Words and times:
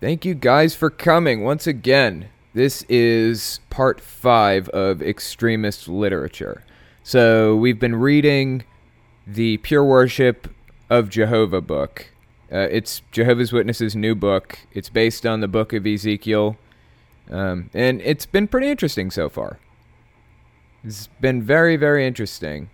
Thank 0.00 0.24
you 0.24 0.32
guys 0.32 0.74
for 0.74 0.88
coming 0.88 1.44
once 1.44 1.66
again. 1.66 2.30
This 2.54 2.86
is 2.88 3.60
part 3.68 4.00
five 4.00 4.66
of 4.70 5.02
extremist 5.02 5.88
literature. 5.88 6.64
So 7.02 7.54
we've 7.54 7.78
been 7.78 7.96
reading 7.96 8.64
the 9.26 9.58
Pure 9.58 9.84
Worship 9.84 10.48
of 10.88 11.10
Jehovah 11.10 11.60
book. 11.60 12.12
Uh, 12.50 12.60
it's 12.70 13.02
Jehovah's 13.12 13.52
Witnesses' 13.52 13.94
new 13.94 14.14
book. 14.14 14.60
It's 14.72 14.88
based 14.88 15.26
on 15.26 15.40
the 15.40 15.48
book 15.48 15.74
of 15.74 15.86
Ezekiel, 15.86 16.56
um, 17.30 17.68
and 17.74 18.00
it's 18.00 18.24
been 18.24 18.48
pretty 18.48 18.70
interesting 18.70 19.10
so 19.10 19.28
far. 19.28 19.58
It's 20.82 21.08
been 21.20 21.42
very, 21.42 21.76
very 21.76 22.06
interesting. 22.06 22.70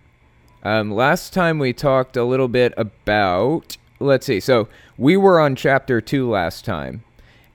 Um, 0.63 0.93
last 0.93 1.33
time 1.33 1.59
we 1.59 1.73
talked 1.73 2.15
a 2.15 2.23
little 2.23 2.47
bit 2.47 2.73
about. 2.77 3.75
Let's 3.99 4.27
see. 4.27 4.39
So 4.39 4.69
we 4.97 5.17
were 5.17 5.41
on 5.41 5.57
chapter 5.57 5.99
two 5.99 6.29
last 6.29 6.63
time 6.63 7.03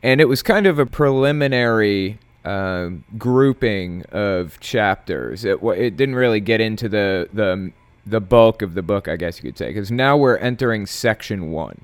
and 0.03 0.21
it 0.21 0.29
was 0.29 0.43
kind 0.43 0.67
of 0.67 0.79
a 0.79 0.87
preliminary 0.87 2.19
uh, 2.45 2.91
grouping 3.17 4.05
of 4.11 4.59
chapters. 4.61 5.45
It 5.45 5.63
it 5.63 5.97
didn't 5.97 6.17
really 6.17 6.41
get 6.41 6.61
into 6.61 6.89
the 6.89 7.29
the 7.33 7.73
the 8.05 8.21
bulk 8.21 8.63
of 8.63 8.75
the 8.75 8.83
book, 8.83 9.07
I 9.07 9.17
guess 9.17 9.39
you 9.39 9.51
could 9.51 9.59
say, 9.59 9.69
because 9.69 9.93
now 9.93 10.17
we're 10.17 10.37
entering 10.39 10.87
section 10.87 11.53
one. 11.53 11.83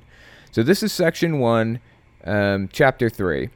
So 0.50 0.62
this 0.62 0.82
is 0.82 0.92
section 0.92 1.38
one, 1.38 1.80
um, 2.24 2.68
chapter 2.72 3.08
three. 3.08 3.50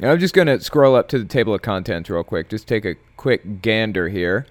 And 0.00 0.10
I'm 0.10 0.18
just 0.18 0.34
going 0.34 0.46
to 0.46 0.60
scroll 0.60 0.94
up 0.94 1.08
to 1.08 1.18
the 1.18 1.24
table 1.24 1.54
of 1.54 1.62
contents 1.62 2.10
real 2.10 2.22
quick. 2.22 2.50
Just 2.50 2.68
take 2.68 2.84
a 2.84 2.96
quick 3.16 3.62
gander 3.62 4.08
here. 4.08 4.46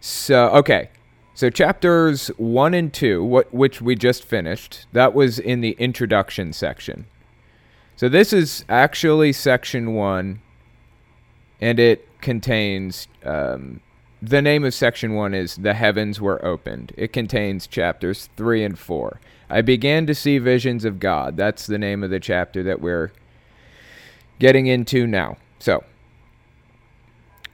So 0.00 0.48
okay, 0.50 0.90
so 1.34 1.50
chapters 1.50 2.28
one 2.36 2.74
and 2.74 2.92
two, 2.92 3.24
what 3.24 3.52
which 3.52 3.80
we 3.80 3.94
just 3.94 4.24
finished, 4.24 4.86
that 4.92 5.14
was 5.14 5.38
in 5.38 5.60
the 5.62 5.72
introduction 5.78 6.52
section. 6.52 7.06
So 7.96 8.10
this 8.10 8.34
is 8.34 8.64
actually 8.68 9.32
section 9.32 9.94
one, 9.94 10.42
and 11.60 11.80
it 11.80 12.06
contains 12.20 13.08
um, 13.24 13.80
the 14.20 14.42
name 14.42 14.64
of 14.64 14.74
section 14.74 15.14
one 15.14 15.32
is 15.34 15.56
The 15.56 15.74
Heavens 15.74 16.20
Were 16.20 16.44
Opened. 16.44 16.92
It 16.96 17.12
contains 17.12 17.66
chapters 17.66 18.28
three 18.36 18.64
and 18.64 18.78
four. 18.78 19.20
I 19.48 19.62
began 19.62 20.06
to 20.06 20.14
see 20.14 20.38
visions 20.38 20.84
of 20.84 21.00
God. 21.00 21.36
That's 21.36 21.66
the 21.66 21.78
name 21.78 22.02
of 22.02 22.10
the 22.10 22.20
chapter 22.20 22.62
that 22.64 22.80
we're 22.80 23.12
getting 24.38 24.66
into 24.66 25.06
now. 25.06 25.36
So, 25.58 25.84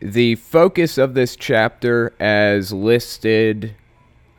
the 0.00 0.34
focus 0.36 0.98
of 0.98 1.14
this 1.14 1.36
chapter, 1.36 2.14
as 2.18 2.72
listed 2.72 3.76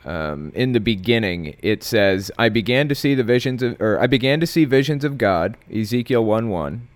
um, 0.06 0.52
in 0.56 0.74
the 0.74 0.80
beginning, 0.80 1.56
it 1.62 1.84
says, 1.84 2.32
"I 2.38 2.50
began 2.50 2.90
to 2.90 2.96
see 2.96 3.16
the 3.16 3.24
visions 3.24 3.64
of, 3.64 3.80
or 3.82 4.00
I 4.00 4.08
began 4.08 4.40
to 4.40 4.48
see 4.48 4.66
visions 4.66 5.04
of 5.04 5.18
God." 5.18 5.58
Ezekiel 5.74 6.26
one 6.26 6.50
one, 6.50 6.88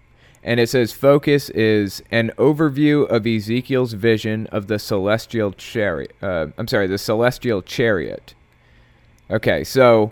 and 0.43 0.59
it 0.59 0.69
says, 0.69 0.93
"Focus 0.93 1.49
is 1.51 2.03
an 2.11 2.31
overview 2.37 3.07
of 3.09 3.25
Ezekiel's 3.25 3.93
vision 3.93 4.47
of 4.47 4.67
the 4.67 4.79
celestial 4.79 5.51
chariot." 5.51 6.13
Uh, 6.21 6.47
I'm 6.57 6.67
sorry, 6.67 6.87
the 6.87 6.97
celestial 6.97 7.61
chariot. 7.61 8.33
Okay, 9.29 9.63
so 9.63 10.11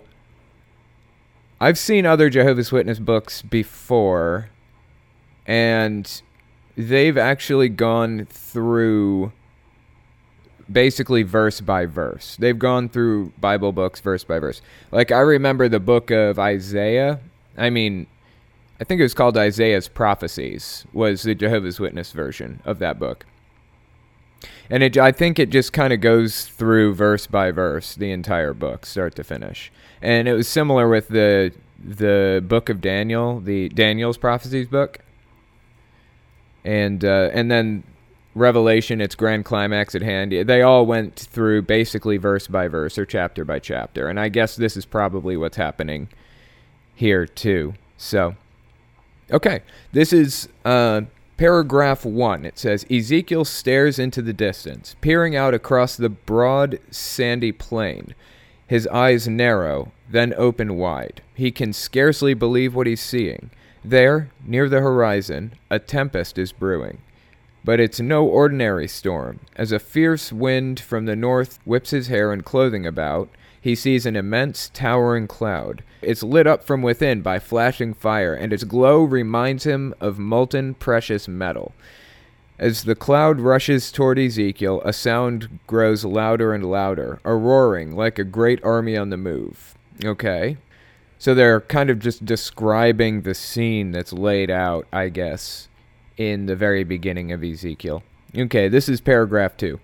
I've 1.60 1.78
seen 1.78 2.04
other 2.04 2.28
Jehovah's 2.28 2.70
Witness 2.70 2.98
books 2.98 3.40
before, 3.40 4.50
and 5.46 6.22
they've 6.76 7.16
actually 7.16 7.70
gone 7.70 8.26
through 8.28 9.32
basically 10.70 11.22
verse 11.22 11.60
by 11.60 11.86
verse. 11.86 12.36
They've 12.38 12.58
gone 12.58 12.88
through 12.88 13.32
Bible 13.40 13.72
books 13.72 14.00
verse 14.00 14.24
by 14.24 14.38
verse. 14.38 14.60
Like 14.90 15.12
I 15.12 15.20
remember 15.20 15.68
the 15.68 15.80
book 15.80 16.10
of 16.10 16.38
Isaiah. 16.38 17.20
I 17.56 17.70
mean, 17.70 18.06
I 18.80 18.84
think 18.84 19.00
it 19.00 19.04
was 19.04 19.14
called 19.14 19.36
Isaiah's 19.36 19.88
Prophecies 19.88 20.84
was 20.92 21.22
the 21.22 21.34
Jehovah's 21.34 21.80
Witness 21.80 22.12
version 22.12 22.60
of 22.64 22.78
that 22.80 22.98
book. 22.98 23.24
And 24.68 24.82
it 24.82 24.98
I 24.98 25.12
think 25.12 25.38
it 25.38 25.50
just 25.50 25.72
kind 25.72 25.92
of 25.92 26.00
goes 26.00 26.46
through 26.46 26.94
verse 26.94 27.26
by 27.26 27.50
verse 27.50 27.94
the 27.94 28.10
entire 28.10 28.52
book 28.52 28.84
start 28.84 29.14
to 29.16 29.24
finish. 29.24 29.72
And 30.02 30.28
it 30.28 30.34
was 30.34 30.48
similar 30.48 30.88
with 30.88 31.08
the 31.08 31.52
the 31.82 32.42
book 32.46 32.68
of 32.68 32.80
Daniel, 32.80 33.40
the 33.40 33.68
Daniel's 33.68 34.18
prophecies 34.18 34.66
book. 34.66 34.98
And 36.64 37.04
uh, 37.04 37.30
and 37.32 37.50
then 37.50 37.84
Revelation, 38.36 39.00
its 39.00 39.14
grand 39.14 39.46
climax 39.46 39.94
at 39.94 40.02
hand, 40.02 40.30
they 40.30 40.60
all 40.60 40.84
went 40.84 41.16
through 41.16 41.62
basically 41.62 42.18
verse 42.18 42.46
by 42.46 42.68
verse 42.68 42.98
or 42.98 43.06
chapter 43.06 43.46
by 43.46 43.58
chapter. 43.58 44.08
And 44.08 44.20
I 44.20 44.28
guess 44.28 44.56
this 44.56 44.76
is 44.76 44.84
probably 44.84 45.38
what's 45.38 45.56
happening 45.56 46.10
here 46.94 47.26
too. 47.26 47.72
So, 47.96 48.36
okay, 49.30 49.62
this 49.92 50.12
is 50.12 50.50
uh, 50.66 51.02
paragraph 51.38 52.04
one. 52.04 52.44
It 52.44 52.58
says 52.58 52.84
Ezekiel 52.90 53.46
stares 53.46 53.98
into 53.98 54.20
the 54.20 54.34
distance, 54.34 54.96
peering 55.00 55.34
out 55.34 55.54
across 55.54 55.96
the 55.96 56.10
broad, 56.10 56.78
sandy 56.90 57.52
plain. 57.52 58.14
His 58.66 58.86
eyes 58.88 59.26
narrow, 59.26 59.92
then 60.10 60.34
open 60.36 60.76
wide. 60.76 61.22
He 61.34 61.50
can 61.50 61.72
scarcely 61.72 62.34
believe 62.34 62.74
what 62.74 62.86
he's 62.86 63.00
seeing. 63.00 63.48
There, 63.82 64.30
near 64.44 64.68
the 64.68 64.80
horizon, 64.80 65.54
a 65.70 65.78
tempest 65.78 66.36
is 66.36 66.52
brewing. 66.52 66.98
But 67.66 67.80
it's 67.80 67.98
no 67.98 68.24
ordinary 68.24 68.86
storm. 68.86 69.40
As 69.56 69.72
a 69.72 69.80
fierce 69.80 70.32
wind 70.32 70.78
from 70.78 71.04
the 71.04 71.16
north 71.16 71.58
whips 71.64 71.90
his 71.90 72.06
hair 72.06 72.32
and 72.32 72.44
clothing 72.44 72.86
about, 72.86 73.28
he 73.60 73.74
sees 73.74 74.06
an 74.06 74.14
immense, 74.14 74.70
towering 74.72 75.26
cloud. 75.26 75.82
It's 76.00 76.22
lit 76.22 76.46
up 76.46 76.62
from 76.62 76.80
within 76.80 77.22
by 77.22 77.40
flashing 77.40 77.92
fire, 77.92 78.32
and 78.32 78.52
its 78.52 78.62
glow 78.62 79.02
reminds 79.02 79.64
him 79.64 79.94
of 79.98 80.16
molten, 80.16 80.74
precious 80.74 81.26
metal. 81.26 81.74
As 82.56 82.84
the 82.84 82.94
cloud 82.94 83.40
rushes 83.40 83.90
toward 83.90 84.16
Ezekiel, 84.16 84.80
a 84.84 84.92
sound 84.92 85.58
grows 85.66 86.04
louder 86.04 86.54
and 86.54 86.64
louder, 86.64 87.18
a 87.24 87.34
roaring 87.34 87.96
like 87.96 88.20
a 88.20 88.24
great 88.24 88.62
army 88.62 88.96
on 88.96 89.10
the 89.10 89.16
move. 89.16 89.74
Okay. 90.04 90.56
So 91.18 91.34
they're 91.34 91.62
kind 91.62 91.90
of 91.90 91.98
just 91.98 92.24
describing 92.24 93.22
the 93.22 93.34
scene 93.34 93.90
that's 93.90 94.12
laid 94.12 94.52
out, 94.52 94.86
I 94.92 95.08
guess 95.08 95.66
in 96.16 96.46
the 96.46 96.56
very 96.56 96.84
beginning 96.84 97.32
of 97.32 97.42
Ezekiel. 97.42 98.02
Okay, 98.36 98.68
this 98.68 98.88
is 98.88 99.00
paragraph 99.00 99.56
2. 99.56 99.78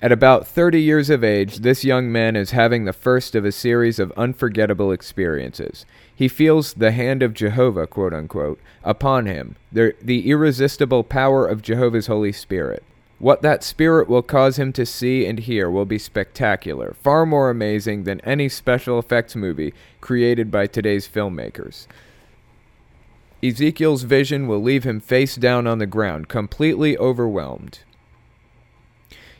At 0.00 0.12
about 0.12 0.46
30 0.46 0.80
years 0.80 1.10
of 1.10 1.24
age, 1.24 1.56
this 1.56 1.84
young 1.84 2.12
man 2.12 2.36
is 2.36 2.52
having 2.52 2.84
the 2.84 2.92
first 2.92 3.34
of 3.34 3.44
a 3.44 3.50
series 3.50 3.98
of 3.98 4.12
unforgettable 4.12 4.92
experiences. 4.92 5.84
He 6.14 6.28
feels 6.28 6.74
the 6.74 6.92
hand 6.92 7.20
of 7.20 7.34
Jehovah, 7.34 7.88
quote 7.88 8.14
unquote, 8.14 8.60
upon 8.84 9.26
him, 9.26 9.56
the, 9.72 9.94
the 10.00 10.30
irresistible 10.30 11.02
power 11.02 11.46
of 11.46 11.62
Jehovah's 11.62 12.06
Holy 12.06 12.30
Spirit. 12.30 12.84
What 13.18 13.42
that 13.42 13.64
spirit 13.64 14.08
will 14.08 14.22
cause 14.22 14.60
him 14.60 14.72
to 14.74 14.86
see 14.86 15.26
and 15.26 15.40
hear 15.40 15.68
will 15.68 15.84
be 15.84 15.98
spectacular, 15.98 16.94
far 17.02 17.26
more 17.26 17.50
amazing 17.50 18.04
than 18.04 18.20
any 18.20 18.48
special 18.48 19.00
effects 19.00 19.34
movie 19.34 19.74
created 20.00 20.52
by 20.52 20.68
today's 20.68 21.08
filmmakers. 21.08 21.88
Ezekiel's 23.42 24.02
vision 24.02 24.46
will 24.46 24.60
leave 24.60 24.84
him 24.84 25.00
face 25.00 25.36
down 25.36 25.66
on 25.66 25.78
the 25.78 25.86
ground, 25.86 26.28
completely 26.28 26.96
overwhelmed. 26.98 27.80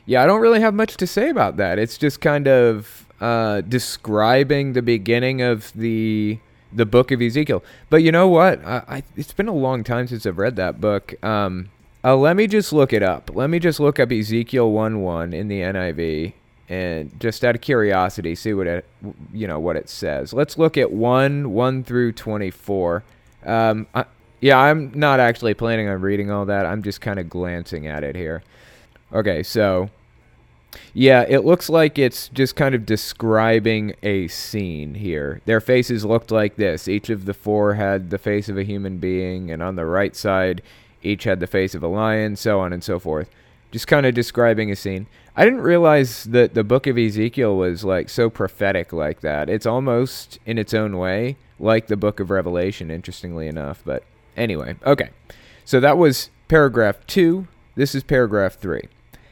Yeah, 0.05 0.23
I 0.23 0.25
don't 0.25 0.41
really 0.41 0.61
have 0.61 0.73
much 0.73 0.97
to 0.97 1.07
say 1.07 1.29
about 1.29 1.57
that. 1.57 1.77
It's 1.77 1.97
just 1.97 2.21
kind 2.21 2.47
of 2.47 3.05
uh, 3.21 3.61
describing 3.61 4.73
the 4.73 4.81
beginning 4.81 5.41
of 5.41 5.71
the 5.73 6.39
the 6.71 6.85
book 6.85 7.11
of 7.11 7.21
Ezekiel. 7.21 7.63
But 7.89 8.03
you 8.03 8.11
know 8.11 8.27
what? 8.27 8.63
I, 8.63 8.83
I, 8.87 9.03
it's 9.15 9.33
been 9.33 9.47
a 9.47 9.53
long 9.53 9.83
time 9.83 10.07
since 10.07 10.25
I've 10.25 10.37
read 10.37 10.55
that 10.57 10.79
book. 10.79 11.21
Um, 11.23 11.69
uh, 12.03 12.15
let 12.15 12.35
me 12.35 12.47
just 12.47 12.71
look 12.71 12.93
it 12.93 13.03
up. 13.03 13.31
Let 13.33 13.49
me 13.49 13.59
just 13.59 13.79
look 13.79 13.99
up 13.99 14.11
Ezekiel 14.11 14.71
one 14.71 15.01
one 15.01 15.33
in 15.33 15.47
the 15.47 15.61
NIV, 15.61 16.33
and 16.69 17.19
just 17.19 17.43
out 17.43 17.55
of 17.55 17.61
curiosity, 17.61 18.35
see 18.35 18.53
what 18.53 18.67
it 18.67 18.85
you 19.33 19.47
know 19.47 19.59
what 19.59 19.75
it 19.75 19.89
says. 19.89 20.33
Let's 20.33 20.57
look 20.57 20.77
at 20.77 20.91
one 20.91 21.51
one 21.51 21.83
through 21.83 22.13
twenty 22.13 22.51
four. 22.51 23.03
Um, 23.45 23.87
I, 23.93 24.05
yeah, 24.41 24.57
I'm 24.57 24.91
not 24.95 25.19
actually 25.19 25.53
planning 25.53 25.87
on 25.89 26.01
reading 26.01 26.31
all 26.31 26.45
that. 26.45 26.65
I'm 26.65 26.83
just 26.83 27.01
kind 27.01 27.19
of 27.19 27.29
glancing 27.29 27.87
at 27.87 28.03
it 28.03 28.15
here. 28.15 28.43
Okay, 29.11 29.43
so 29.43 29.89
yeah, 30.93 31.25
it 31.27 31.45
looks 31.45 31.69
like 31.69 31.97
it's 31.97 32.29
just 32.29 32.55
kind 32.55 32.75
of 32.75 32.85
describing 32.85 33.95
a 34.03 34.27
scene 34.27 34.95
here. 34.95 35.41
Their 35.45 35.59
faces 35.59 36.05
looked 36.05 36.31
like 36.31 36.55
this. 36.55 36.87
Each 36.87 37.09
of 37.09 37.25
the 37.25 37.33
four 37.33 37.73
had 37.73 38.09
the 38.09 38.17
face 38.17 38.49
of 38.49 38.57
a 38.57 38.63
human 38.63 38.97
being, 38.97 39.51
and 39.51 39.61
on 39.61 39.75
the 39.75 39.85
right 39.85 40.15
side, 40.15 40.61
each 41.01 41.23
had 41.23 41.39
the 41.39 41.47
face 41.47 41.75
of 41.75 41.83
a 41.83 41.87
lion, 41.87 42.35
so 42.35 42.59
on 42.59 42.73
and 42.73 42.83
so 42.83 42.99
forth. 42.99 43.29
Just 43.71 43.87
kind 43.87 44.05
of 44.05 44.13
describing 44.13 44.71
a 44.71 44.75
scene. 44.75 45.07
I 45.35 45.45
didn't 45.45 45.61
realize 45.61 46.25
that 46.25 46.53
the 46.53 46.63
book 46.63 46.87
of 46.87 46.97
Ezekiel 46.97 47.55
was 47.55 47.83
like 47.83 48.09
so 48.09 48.29
prophetic 48.29 48.91
like 48.91 49.21
that. 49.21 49.49
It's 49.49 49.65
almost 49.65 50.39
in 50.45 50.57
its 50.57 50.73
own 50.73 50.97
way 50.97 51.37
like 51.59 51.87
the 51.87 51.97
book 51.97 52.19
of 52.19 52.29
Revelation, 52.29 52.89
interestingly 52.91 53.47
enough. 53.47 53.81
But 53.85 54.03
anyway, 54.37 54.75
okay. 54.85 55.09
So 55.65 55.79
that 55.79 55.97
was 55.97 56.29
paragraph 56.47 57.05
two. 57.07 57.47
This 57.75 57.93
is 57.93 58.03
paragraph 58.03 58.55
three. 58.55 58.83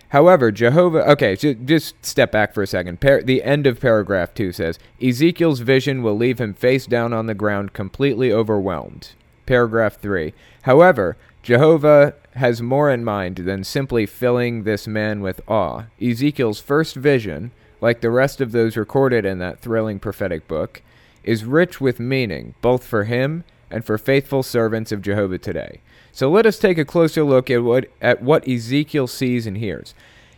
However, 0.09 0.51
Jehovah. 0.51 1.09
Okay, 1.11 1.35
just 1.35 2.05
step 2.05 2.31
back 2.31 2.53
for 2.53 2.63
a 2.63 2.67
second. 2.67 3.01
Par- 3.01 3.23
the 3.23 3.43
end 3.43 3.67
of 3.67 3.79
paragraph 3.79 4.33
two 4.33 4.51
says 4.53 4.79
Ezekiel's 5.01 5.59
vision 5.59 6.01
will 6.01 6.15
leave 6.15 6.39
him 6.39 6.53
face 6.53 6.85
down 6.85 7.11
on 7.11 7.25
the 7.25 7.33
ground, 7.33 7.73
completely 7.73 8.31
overwhelmed. 8.31 9.09
paragraph 9.45 9.99
3. 9.99 10.33
However, 10.63 11.17
Jehovah 11.41 12.13
has 12.35 12.61
more 12.61 12.91
in 12.91 13.03
mind 13.03 13.37
than 13.37 13.63
simply 13.63 14.05
filling 14.05 14.63
this 14.63 14.87
man 14.87 15.21
with 15.21 15.41
awe. 15.47 15.85
Ezekiel's 16.01 16.59
first 16.59 16.95
vision, 16.95 17.51
like 17.81 18.01
the 18.01 18.11
rest 18.11 18.41
of 18.41 18.51
those 18.51 18.75
recorded 18.77 19.25
in 19.25 19.39
that 19.39 19.59
thrilling 19.59 19.99
prophetic 19.99 20.47
book, 20.47 20.81
is 21.27 21.45
rich 21.45 21.79
with 21.79 21.99
meaning, 21.99 22.55
both 22.61 22.83
for 22.85 23.03
him 23.03 23.43
and 23.69 23.85
for 23.85 23.97
faithful 23.97 24.41
servants 24.41 24.91
of 24.91 25.01
Jehovah 25.01 25.37
today. 25.37 25.81
So 26.11 26.31
let 26.31 26.45
us 26.45 26.57
take 26.57 26.77
a 26.77 26.85
closer 26.85 27.23
look 27.23 27.51
at 27.51 27.63
what 27.63 27.85
at 28.01 28.23
what 28.23 28.47
Ezekiel 28.47 29.07
sees 29.07 29.45
and 29.45 29.57
hears. 29.57 29.93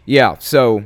Yeah, 0.06 0.38
so 0.40 0.86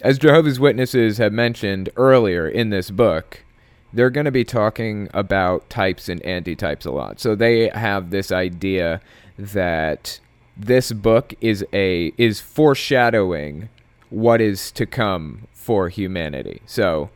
as 0.00 0.18
Jehovah's 0.18 0.58
Witnesses 0.58 1.18
have 1.18 1.32
mentioned 1.32 1.90
earlier 1.96 2.48
in 2.48 2.70
this 2.70 2.90
book, 2.90 3.44
they're 3.92 4.10
going 4.10 4.24
to 4.24 4.30
be 4.30 4.44
talking 4.44 5.08
about 5.12 5.68
types 5.68 6.08
and 6.08 6.22
antitypes 6.22 6.86
a 6.86 6.90
lot. 6.90 7.20
So 7.20 7.34
they 7.34 7.68
have 7.68 8.10
this 8.10 8.32
idea 8.32 9.00
that 9.38 10.20
this 10.56 10.92
book 10.92 11.34
is 11.40 11.64
a 11.72 12.12
is 12.16 12.40
foreshadowing 12.40 13.68
what 14.08 14.40
is 14.40 14.72
to 14.72 14.86
come 14.86 15.46
for 15.52 15.88
humanity. 15.88 16.62
So 16.66 17.10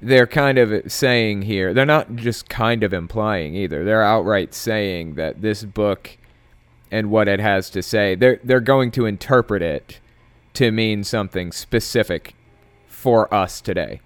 they're 0.00 0.26
kind 0.26 0.58
of 0.58 0.90
saying 0.90 1.42
here, 1.42 1.74
they're 1.74 1.84
not 1.84 2.14
just 2.16 2.48
kind 2.48 2.82
of 2.82 2.92
implying 2.92 3.54
either. 3.54 3.84
They're 3.84 4.02
outright 4.02 4.54
saying 4.54 5.14
that 5.14 5.42
this 5.42 5.64
book 5.64 6.16
and 6.90 7.10
what 7.10 7.28
it 7.28 7.40
has 7.40 7.68
to 7.70 7.82
say, 7.82 8.14
they're 8.14 8.40
they're 8.42 8.60
going 8.60 8.90
to 8.92 9.06
interpret 9.06 9.62
it 9.62 10.00
to 10.54 10.70
mean 10.70 11.04
something 11.04 11.52
specific 11.52 12.34
for 12.86 13.32
us 13.32 13.60
today. 13.60 14.00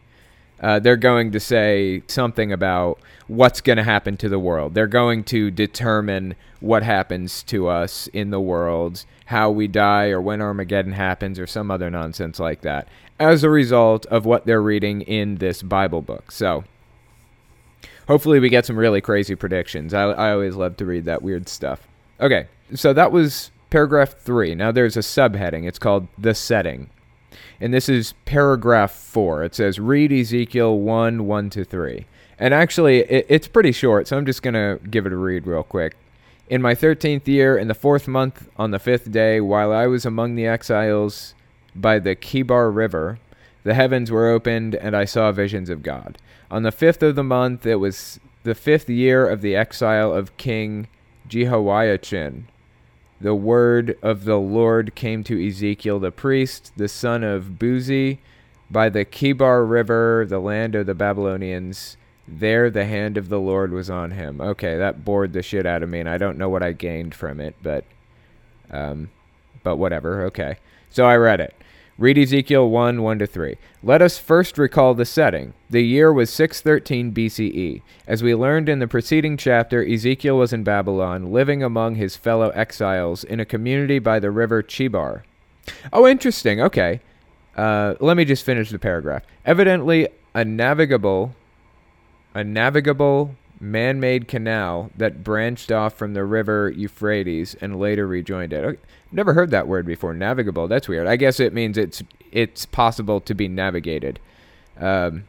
Uh, 0.60 0.78
they're 0.78 0.96
going 0.96 1.32
to 1.32 1.40
say 1.40 2.02
something 2.06 2.52
about 2.52 2.98
what's 3.26 3.60
going 3.60 3.78
to 3.78 3.82
happen 3.82 4.16
to 4.16 4.28
the 4.28 4.38
world. 4.38 4.74
They're 4.74 4.86
going 4.86 5.24
to 5.24 5.50
determine 5.50 6.36
what 6.60 6.84
happens 6.84 7.42
to 7.44 7.66
us 7.66 8.06
in 8.08 8.30
the 8.30 8.40
world, 8.40 9.04
how 9.26 9.50
we 9.50 9.66
die, 9.66 10.10
or 10.10 10.20
when 10.20 10.40
Armageddon 10.40 10.92
happens, 10.92 11.40
or 11.40 11.48
some 11.48 11.70
other 11.70 11.90
nonsense 11.90 12.38
like 12.38 12.60
that, 12.60 12.86
as 13.18 13.44
a 13.44 13.50
result 13.50 14.06
of 14.06 14.24
what 14.24 14.46
they're 14.46 14.62
reading 14.62 15.02
in 15.02 15.36
this 15.36 15.62
Bible 15.62 16.02
book. 16.02 16.32
So, 16.32 16.64
hopefully, 18.08 18.40
we 18.40 18.48
get 18.48 18.66
some 18.66 18.76
really 18.76 19.00
crazy 19.00 19.34
predictions. 19.34 19.94
I, 19.94 20.04
I 20.10 20.32
always 20.32 20.56
love 20.56 20.76
to 20.78 20.86
read 20.86 21.04
that 21.04 21.22
weird 21.22 21.48
stuff. 21.48 21.86
Okay, 22.20 22.46
so 22.74 22.92
that 22.92 23.12
was 23.12 23.50
paragraph 23.70 24.14
three. 24.18 24.54
Now, 24.54 24.72
there's 24.72 24.96
a 24.96 25.00
subheading. 25.00 25.66
It's 25.66 25.78
called 25.78 26.08
The 26.18 26.34
Setting 26.34 26.90
and 27.62 27.72
this 27.72 27.88
is 27.88 28.14
paragraph 28.24 28.92
four. 28.92 29.44
It 29.44 29.54
says, 29.54 29.78
read 29.78 30.12
Ezekiel 30.12 30.78
1 30.78 31.26
1 31.26 31.50
to 31.50 31.64
3. 31.64 32.06
And 32.38 32.52
actually, 32.52 32.98
it, 33.00 33.26
it's 33.28 33.46
pretty 33.46 33.70
short, 33.70 34.08
so 34.08 34.16
I'm 34.16 34.26
just 34.26 34.42
going 34.42 34.54
to 34.54 34.80
give 34.88 35.06
it 35.06 35.12
a 35.12 35.16
read 35.16 35.46
real 35.46 35.62
quick. 35.62 35.94
In 36.48 36.60
my 36.60 36.74
thirteenth 36.74 37.28
year, 37.28 37.56
in 37.56 37.68
the 37.68 37.74
fourth 37.74 38.08
month, 38.08 38.48
on 38.56 38.72
the 38.72 38.80
fifth 38.80 39.10
day, 39.12 39.40
while 39.40 39.72
I 39.72 39.86
was 39.86 40.04
among 40.04 40.34
the 40.34 40.46
exiles 40.46 41.34
by 41.74 41.98
the 41.98 42.16
Kebar 42.16 42.74
River, 42.74 43.18
the 43.64 43.74
heavens 43.74 44.10
were 44.10 44.28
opened, 44.28 44.74
and 44.74 44.96
I 44.96 45.04
saw 45.04 45.32
visions 45.32 45.70
of 45.70 45.82
God. 45.82 46.18
On 46.50 46.62
the 46.62 46.72
fifth 46.72 47.02
of 47.02 47.14
the 47.14 47.22
month, 47.22 47.64
it 47.64 47.76
was 47.76 48.20
the 48.42 48.54
fifth 48.54 48.90
year 48.90 49.28
of 49.28 49.40
the 49.40 49.54
exile 49.54 50.12
of 50.12 50.36
King 50.36 50.88
Jehoiachin 51.28 52.48
the 53.22 53.34
word 53.36 53.96
of 54.02 54.24
the 54.24 54.38
Lord 54.38 54.96
came 54.96 55.22
to 55.24 55.46
Ezekiel 55.46 56.00
the 56.00 56.10
priest, 56.10 56.72
the 56.76 56.88
son 56.88 57.22
of 57.22 57.56
Buzi, 57.56 58.18
by 58.68 58.88
the 58.88 59.04
Kebar 59.04 59.68
River, 59.68 60.26
the 60.28 60.40
land 60.40 60.74
of 60.74 60.86
the 60.86 60.94
Babylonians. 60.94 61.96
There 62.26 62.68
the 62.68 62.84
hand 62.84 63.16
of 63.16 63.28
the 63.28 63.38
Lord 63.38 63.72
was 63.72 63.88
on 63.88 64.12
him. 64.12 64.40
Okay, 64.40 64.76
that 64.76 65.04
bored 65.04 65.34
the 65.34 65.42
shit 65.42 65.66
out 65.66 65.84
of 65.84 65.88
me, 65.88 66.00
and 66.00 66.08
I 66.08 66.18
don't 66.18 66.36
know 66.36 66.48
what 66.48 66.64
I 66.64 66.72
gained 66.72 67.14
from 67.14 67.40
it, 67.40 67.54
but, 67.62 67.84
um, 68.70 69.10
but 69.62 69.76
whatever. 69.76 70.24
Okay, 70.26 70.56
so 70.92 71.06
I 71.06 71.16
read 71.16 71.40
it. 71.40 71.54
Read 71.98 72.18
Ezekiel 72.18 72.68
1 72.68 73.02
1 73.02 73.18
to 73.18 73.26
3. 73.26 73.56
Let 73.82 74.02
us 74.02 74.18
first 74.18 74.58
recall 74.58 74.94
the 74.94 75.04
setting. 75.04 75.54
The 75.70 75.82
year 75.82 76.12
was 76.12 76.30
613 76.30 77.12
BCE. 77.12 77.82
As 78.06 78.22
we 78.22 78.34
learned 78.34 78.68
in 78.68 78.78
the 78.78 78.88
preceding 78.88 79.36
chapter, 79.36 79.84
Ezekiel 79.84 80.36
was 80.36 80.52
in 80.52 80.64
Babylon, 80.64 81.32
living 81.32 81.62
among 81.62 81.94
his 81.94 82.16
fellow 82.16 82.50
exiles 82.50 83.24
in 83.24 83.40
a 83.40 83.44
community 83.44 83.98
by 83.98 84.18
the 84.18 84.30
river 84.30 84.62
Chebar. 84.62 85.22
Oh, 85.92 86.06
interesting. 86.06 86.60
Okay. 86.60 87.00
Uh, 87.56 87.94
let 88.00 88.16
me 88.16 88.24
just 88.24 88.44
finish 88.44 88.70
the 88.70 88.78
paragraph. 88.78 89.22
Evidently, 89.44 90.08
a 90.34 90.44
navigable, 90.44 91.34
a 92.34 92.42
navigable 92.42 93.36
man-made 93.62 94.26
canal 94.26 94.90
that 94.96 95.22
branched 95.22 95.70
off 95.70 95.94
from 95.94 96.14
the 96.14 96.24
river 96.24 96.68
Euphrates 96.70 97.54
and 97.60 97.78
later 97.78 98.06
rejoined 98.06 98.52
it. 98.52 98.64
Okay. 98.64 98.80
Never 99.12 99.34
heard 99.34 99.50
that 99.52 99.68
word 99.68 99.86
before. 99.86 100.12
Navigable. 100.12 100.66
That's 100.66 100.88
weird. 100.88 101.06
I 101.06 101.16
guess 101.16 101.38
it 101.38 101.52
means 101.52 101.78
it's 101.78 102.02
it's 102.32 102.66
possible 102.66 103.20
to 103.20 103.34
be 103.34 103.46
navigated. 103.46 104.18
Um, 104.80 105.24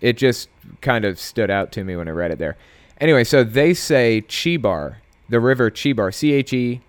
it 0.00 0.16
just 0.16 0.48
kind 0.80 1.04
of 1.04 1.18
stood 1.18 1.50
out 1.50 1.72
to 1.72 1.84
me 1.84 1.96
when 1.96 2.08
I 2.08 2.12
read 2.12 2.30
it 2.30 2.38
there. 2.38 2.56
Anyway, 3.00 3.24
so 3.24 3.44
they 3.44 3.74
say 3.74 4.24
Chebar, 4.28 4.96
the 5.28 5.40
river 5.40 5.70
Chebar, 5.70 6.14
C 6.14 6.32
H 6.32 6.52
E 6.52 6.80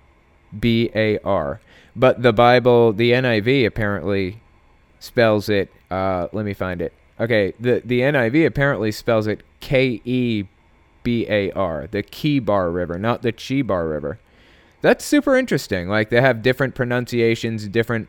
B 0.58 0.92
A 0.96 1.18
R, 1.20 1.60
but 1.96 2.22
the 2.22 2.32
Bible, 2.32 2.94
the 2.94 3.12
NIV 3.12 3.66
apparently 3.66 4.40
spells 5.00 5.50
it. 5.50 5.72
Uh, 5.92 6.28
let 6.32 6.46
me 6.46 6.54
find 6.54 6.82
it. 6.82 6.94
Okay, 7.20 7.54
the 7.60 7.82
the 7.84 8.02
NIV 8.02 8.46
apparently 8.46 8.92
spells 8.92 9.28
it 9.28 9.42
K 9.60 10.00
E 10.06 10.46
B 11.04 11.26
A 11.30 11.52
R, 11.52 11.88
the 11.90 12.04
Kebar 12.04 12.74
River, 12.74 12.98
not 12.98 13.22
the 13.22 13.32
Chebar 13.32 13.90
River 13.90 14.20
that's 14.82 15.04
super 15.04 15.36
interesting. 15.36 15.88
Like 15.90 16.10
they 16.10 16.22
have 16.22 16.42
different 16.42 16.76
pronunciations, 16.76 17.68
different 17.68 18.08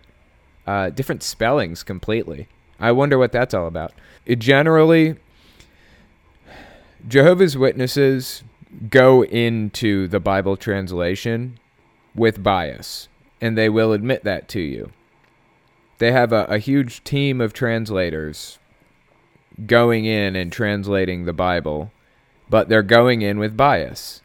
uh, 0.66 0.90
different 0.90 1.22
spellings 1.22 1.82
completely. 1.82 2.48
I 2.78 2.92
wonder 2.92 3.18
what 3.18 3.32
that's 3.32 3.54
all 3.54 3.66
about. 3.66 3.92
It 4.24 4.38
generally, 4.38 5.16
Jehovah's 7.06 7.56
Witnesses 7.56 8.44
go 8.88 9.24
into 9.24 10.06
the 10.06 10.20
Bible 10.20 10.56
translation 10.56 11.58
with 12.14 12.42
bias, 12.42 13.08
and 13.40 13.58
they 13.58 13.68
will 13.68 13.92
admit 13.92 14.24
that 14.24 14.48
to 14.50 14.60
you. 14.60 14.90
They 15.98 16.12
have 16.12 16.32
a, 16.32 16.44
a 16.44 16.58
huge 16.58 17.04
team 17.04 17.40
of 17.40 17.52
translators 17.52 18.58
going 19.66 20.06
in 20.06 20.36
and 20.36 20.52
translating 20.52 21.24
the 21.24 21.32
Bible, 21.32 21.90
but 22.50 22.68
they're 22.68 22.82
going 22.82 23.22
in 23.22 23.38
with 23.38 23.56
bias 23.56 24.20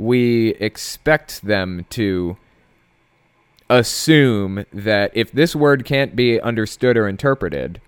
we 0.00 0.54
expect 0.54 1.42
them 1.42 1.84
to 1.90 2.36
assume 3.68 4.64
that 4.72 5.10
if 5.14 5.30
this 5.30 5.54
word 5.54 5.84
can't 5.84 6.16
be 6.16 6.40
understood 6.40 6.96
or 6.96 7.06
interpreted, 7.06 7.80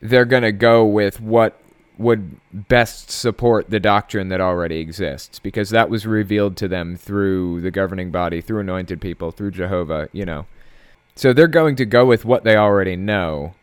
they're 0.00 0.24
going 0.24 0.44
to 0.44 0.52
go 0.52 0.84
with 0.84 1.20
what 1.20 1.60
would 1.98 2.36
best 2.52 3.10
support 3.10 3.70
the 3.70 3.80
doctrine 3.80 4.28
that 4.28 4.40
already 4.40 4.76
exists 4.76 5.38
because 5.38 5.70
that 5.70 5.90
was 5.90 6.06
revealed 6.06 6.56
to 6.56 6.68
them 6.68 6.94
through 6.94 7.60
the 7.62 7.70
governing 7.70 8.10
body, 8.12 8.40
through 8.40 8.60
anointed 8.60 9.00
people, 9.00 9.32
through 9.32 9.50
Jehovah, 9.50 10.08
you 10.12 10.24
know. 10.24 10.46
So 11.16 11.32
they're 11.32 11.48
going 11.48 11.74
to 11.76 11.86
go 11.86 12.04
with 12.04 12.24
what 12.24 12.44
they 12.44 12.56
already 12.56 12.94
know. 12.94 13.54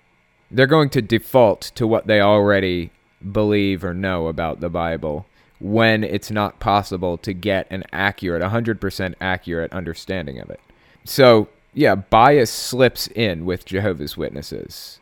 They're 0.52 0.68
going 0.68 0.90
to 0.92 1.02
default 1.02 1.62
to 1.76 1.88
what 1.88 2.08
they 2.08 2.20
already 2.20 2.92
believe 3.32 3.84
or 3.84 3.94
know 3.94 4.28
about 4.28 4.60
the 4.60 4.70
Bible 4.70 5.26
when 5.60 6.04
it's 6.04 6.30
not 6.30 6.60
possible 6.60 7.18
to 7.18 7.34
get 7.34 7.68
an 7.70 7.84
accurate, 7.94 8.42
100% 8.42 9.14
accurate 9.22 9.72
understanding 9.72 10.40
of 10.40 10.50
it. 10.50 10.60
So, 11.06 11.48
yeah, 11.74 11.96
bias 11.96 12.52
slips 12.52 13.08
in 13.08 13.46
with 13.46 13.66
Jehovah's 13.66 14.18
Witnesses. 14.18 15.00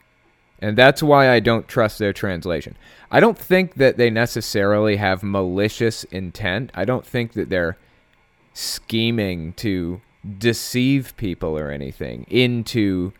And 0.59 0.77
that's 0.77 1.01
why 1.01 1.31
I 1.31 1.39
don't 1.39 1.67
trust 1.67 1.97
their 1.97 2.13
translation. 2.13 2.77
I 3.09 3.19
don't 3.19 3.37
think 3.37 3.75
that 3.75 3.97
they 3.97 4.11
necessarily 4.11 4.97
have 4.97 5.23
malicious 5.23 6.03
intent. 6.05 6.69
I 6.75 6.85
don't 6.85 7.05
think 7.05 7.33
that 7.33 7.49
they're 7.49 7.77
scheming 8.53 9.53
to 9.53 10.01
deceive 10.37 11.17
people 11.17 11.57
or 11.57 11.71
anything 11.71 12.25
into 12.29 13.11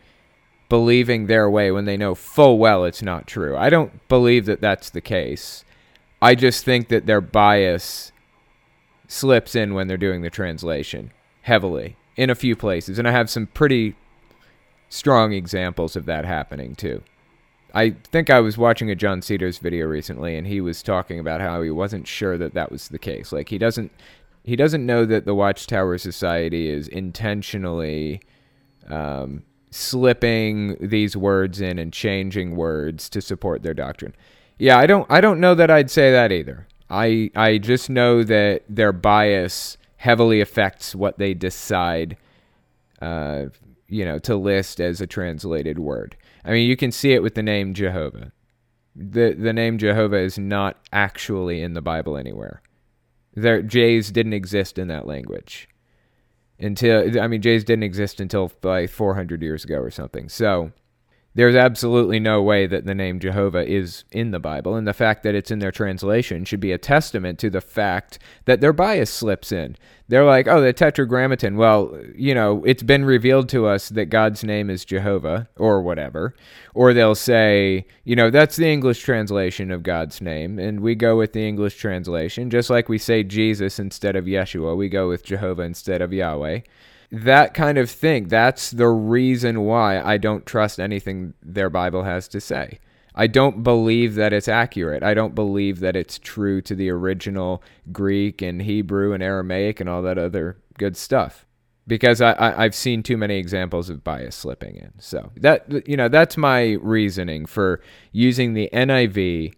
believing 0.72 1.26
their 1.26 1.50
way 1.50 1.70
when 1.70 1.84
they 1.84 1.98
know 1.98 2.14
full 2.14 2.56
well 2.56 2.86
it's 2.86 3.02
not 3.02 3.26
true. 3.26 3.54
I 3.54 3.68
don't 3.68 4.08
believe 4.08 4.46
that 4.46 4.62
that's 4.62 4.88
the 4.88 5.02
case. 5.02 5.66
I 6.22 6.34
just 6.34 6.64
think 6.64 6.88
that 6.88 7.04
their 7.04 7.20
bias 7.20 8.10
slips 9.06 9.54
in 9.54 9.74
when 9.74 9.86
they're 9.86 9.98
doing 9.98 10.22
the 10.22 10.30
translation 10.30 11.12
heavily 11.42 11.98
in 12.16 12.30
a 12.30 12.34
few 12.34 12.56
places. 12.56 12.98
And 12.98 13.06
I 13.06 13.10
have 13.10 13.28
some 13.28 13.48
pretty 13.48 13.96
strong 14.88 15.34
examples 15.34 15.94
of 15.94 16.06
that 16.06 16.24
happening 16.24 16.74
too. 16.74 17.02
I 17.74 17.90
think 18.10 18.30
I 18.30 18.40
was 18.40 18.56
watching 18.56 18.90
a 18.90 18.94
John 18.94 19.20
Cedars 19.20 19.58
video 19.58 19.86
recently 19.86 20.36
and 20.36 20.46
he 20.46 20.62
was 20.62 20.82
talking 20.82 21.18
about 21.18 21.42
how 21.42 21.60
he 21.60 21.70
wasn't 21.70 22.06
sure 22.06 22.38
that 22.38 22.54
that 22.54 22.72
was 22.72 22.88
the 22.88 22.98
case. 22.98 23.30
Like 23.30 23.50
he 23.50 23.58
doesn't 23.58 23.92
he 24.42 24.56
doesn't 24.56 24.86
know 24.86 25.04
that 25.04 25.26
the 25.26 25.34
Watchtower 25.34 25.98
Society 25.98 26.70
is 26.70 26.88
intentionally 26.88 28.22
um, 28.88 29.42
slipping 29.72 30.76
these 30.80 31.16
words 31.16 31.60
in 31.60 31.78
and 31.78 31.92
changing 31.92 32.54
words 32.56 33.08
to 33.08 33.20
support 33.20 33.62
their 33.62 33.74
doctrine. 33.74 34.14
Yeah, 34.58 34.78
I 34.78 34.86
don't 34.86 35.06
I 35.10 35.20
don't 35.20 35.40
know 35.40 35.54
that 35.54 35.70
I'd 35.70 35.90
say 35.90 36.12
that 36.12 36.30
either. 36.30 36.68
I 36.88 37.30
I 37.34 37.58
just 37.58 37.90
know 37.90 38.22
that 38.22 38.62
their 38.68 38.92
bias 38.92 39.78
heavily 39.96 40.40
affects 40.40 40.94
what 40.94 41.18
they 41.18 41.32
decide, 41.32 42.16
uh, 43.00 43.46
you 43.88 44.04
know, 44.04 44.18
to 44.18 44.36
list 44.36 44.80
as 44.80 45.00
a 45.00 45.06
translated 45.06 45.78
word. 45.78 46.16
I 46.44 46.50
mean, 46.50 46.68
you 46.68 46.76
can 46.76 46.92
see 46.92 47.12
it 47.12 47.22
with 47.22 47.34
the 47.34 47.42
name 47.42 47.72
Jehovah. 47.72 48.32
the 48.94 49.32
The 49.32 49.52
name 49.52 49.78
Jehovah 49.78 50.18
is 50.18 50.38
not 50.38 50.76
actually 50.92 51.62
in 51.62 51.72
the 51.72 51.82
Bible 51.82 52.16
anywhere. 52.16 52.62
There, 53.34 53.62
J's 53.62 54.12
didn't 54.12 54.34
exist 54.34 54.78
in 54.78 54.88
that 54.88 55.06
language 55.06 55.68
until 56.62 57.20
I 57.20 57.26
mean 57.26 57.42
J's 57.42 57.64
didn't 57.64 57.82
exist 57.82 58.20
until 58.20 58.52
like 58.62 58.90
400 58.90 59.42
years 59.42 59.64
ago 59.64 59.76
or 59.76 59.90
something. 59.90 60.28
So 60.28 60.72
there's 61.34 61.54
absolutely 61.54 62.20
no 62.20 62.42
way 62.42 62.66
that 62.66 62.84
the 62.84 62.94
name 62.94 63.18
Jehovah 63.18 63.66
is 63.66 64.04
in 64.12 64.32
the 64.32 64.38
Bible, 64.38 64.74
and 64.74 64.86
the 64.86 64.92
fact 64.92 65.22
that 65.22 65.34
it's 65.34 65.50
in 65.50 65.60
their 65.60 65.72
translation 65.72 66.44
should 66.44 66.60
be 66.60 66.72
a 66.72 66.78
testament 66.78 67.38
to 67.38 67.48
the 67.48 67.60
fact 67.60 68.18
that 68.44 68.60
their 68.60 68.74
bias 68.74 69.10
slips 69.10 69.50
in. 69.50 69.76
They're 70.08 70.26
like, 70.26 70.46
oh, 70.46 70.60
the 70.60 70.74
Tetragrammaton. 70.74 71.56
Well, 71.56 71.98
you 72.14 72.34
know, 72.34 72.62
it's 72.64 72.82
been 72.82 73.06
revealed 73.06 73.48
to 73.50 73.66
us 73.66 73.88
that 73.90 74.06
God's 74.06 74.44
name 74.44 74.68
is 74.68 74.84
Jehovah, 74.84 75.48
or 75.56 75.80
whatever. 75.80 76.34
Or 76.74 76.92
they'll 76.92 77.14
say, 77.14 77.86
you 78.04 78.14
know, 78.14 78.28
that's 78.28 78.56
the 78.56 78.70
English 78.70 79.00
translation 79.00 79.70
of 79.70 79.82
God's 79.82 80.20
name, 80.20 80.58
and 80.58 80.80
we 80.80 80.94
go 80.94 81.16
with 81.16 81.32
the 81.32 81.46
English 81.46 81.76
translation, 81.76 82.50
just 82.50 82.68
like 82.68 82.90
we 82.90 82.98
say 82.98 83.22
Jesus 83.22 83.78
instead 83.78 84.16
of 84.16 84.26
Yeshua, 84.26 84.76
we 84.76 84.90
go 84.90 85.08
with 85.08 85.24
Jehovah 85.24 85.62
instead 85.62 86.02
of 86.02 86.12
Yahweh 86.12 86.60
that 87.12 87.52
kind 87.52 87.76
of 87.76 87.90
thing. 87.90 88.28
That's 88.28 88.70
the 88.70 88.88
reason 88.88 89.60
why 89.60 90.00
I 90.00 90.16
don't 90.16 90.46
trust 90.46 90.80
anything 90.80 91.34
their 91.42 91.68
Bible 91.68 92.04
has 92.04 92.26
to 92.28 92.40
say. 92.40 92.80
I 93.14 93.26
don't 93.26 93.62
believe 93.62 94.14
that 94.14 94.32
it's 94.32 94.48
accurate. 94.48 95.02
I 95.02 95.12
don't 95.12 95.34
believe 95.34 95.80
that 95.80 95.94
it's 95.94 96.18
true 96.18 96.62
to 96.62 96.74
the 96.74 96.88
original 96.88 97.62
Greek 97.92 98.40
and 98.40 98.62
Hebrew 98.62 99.12
and 99.12 99.22
Aramaic 99.22 99.80
and 99.80 99.90
all 99.90 100.00
that 100.02 100.16
other 100.16 100.56
good 100.78 100.96
stuff. 100.96 101.44
Because 101.86 102.22
I, 102.22 102.34
I, 102.38 102.62
have 102.62 102.76
seen 102.76 103.02
too 103.02 103.16
many 103.16 103.36
examples 103.36 103.90
of 103.90 104.04
bias 104.04 104.36
slipping 104.36 104.76
in. 104.76 104.92
So 104.98 105.32
that 105.36 105.86
you 105.86 105.96
know, 105.96 106.08
that's 106.08 106.36
my 106.36 106.78
reasoning 106.80 107.44
for 107.44 107.82
using 108.12 108.54
the 108.54 108.70
NIV 108.72 109.54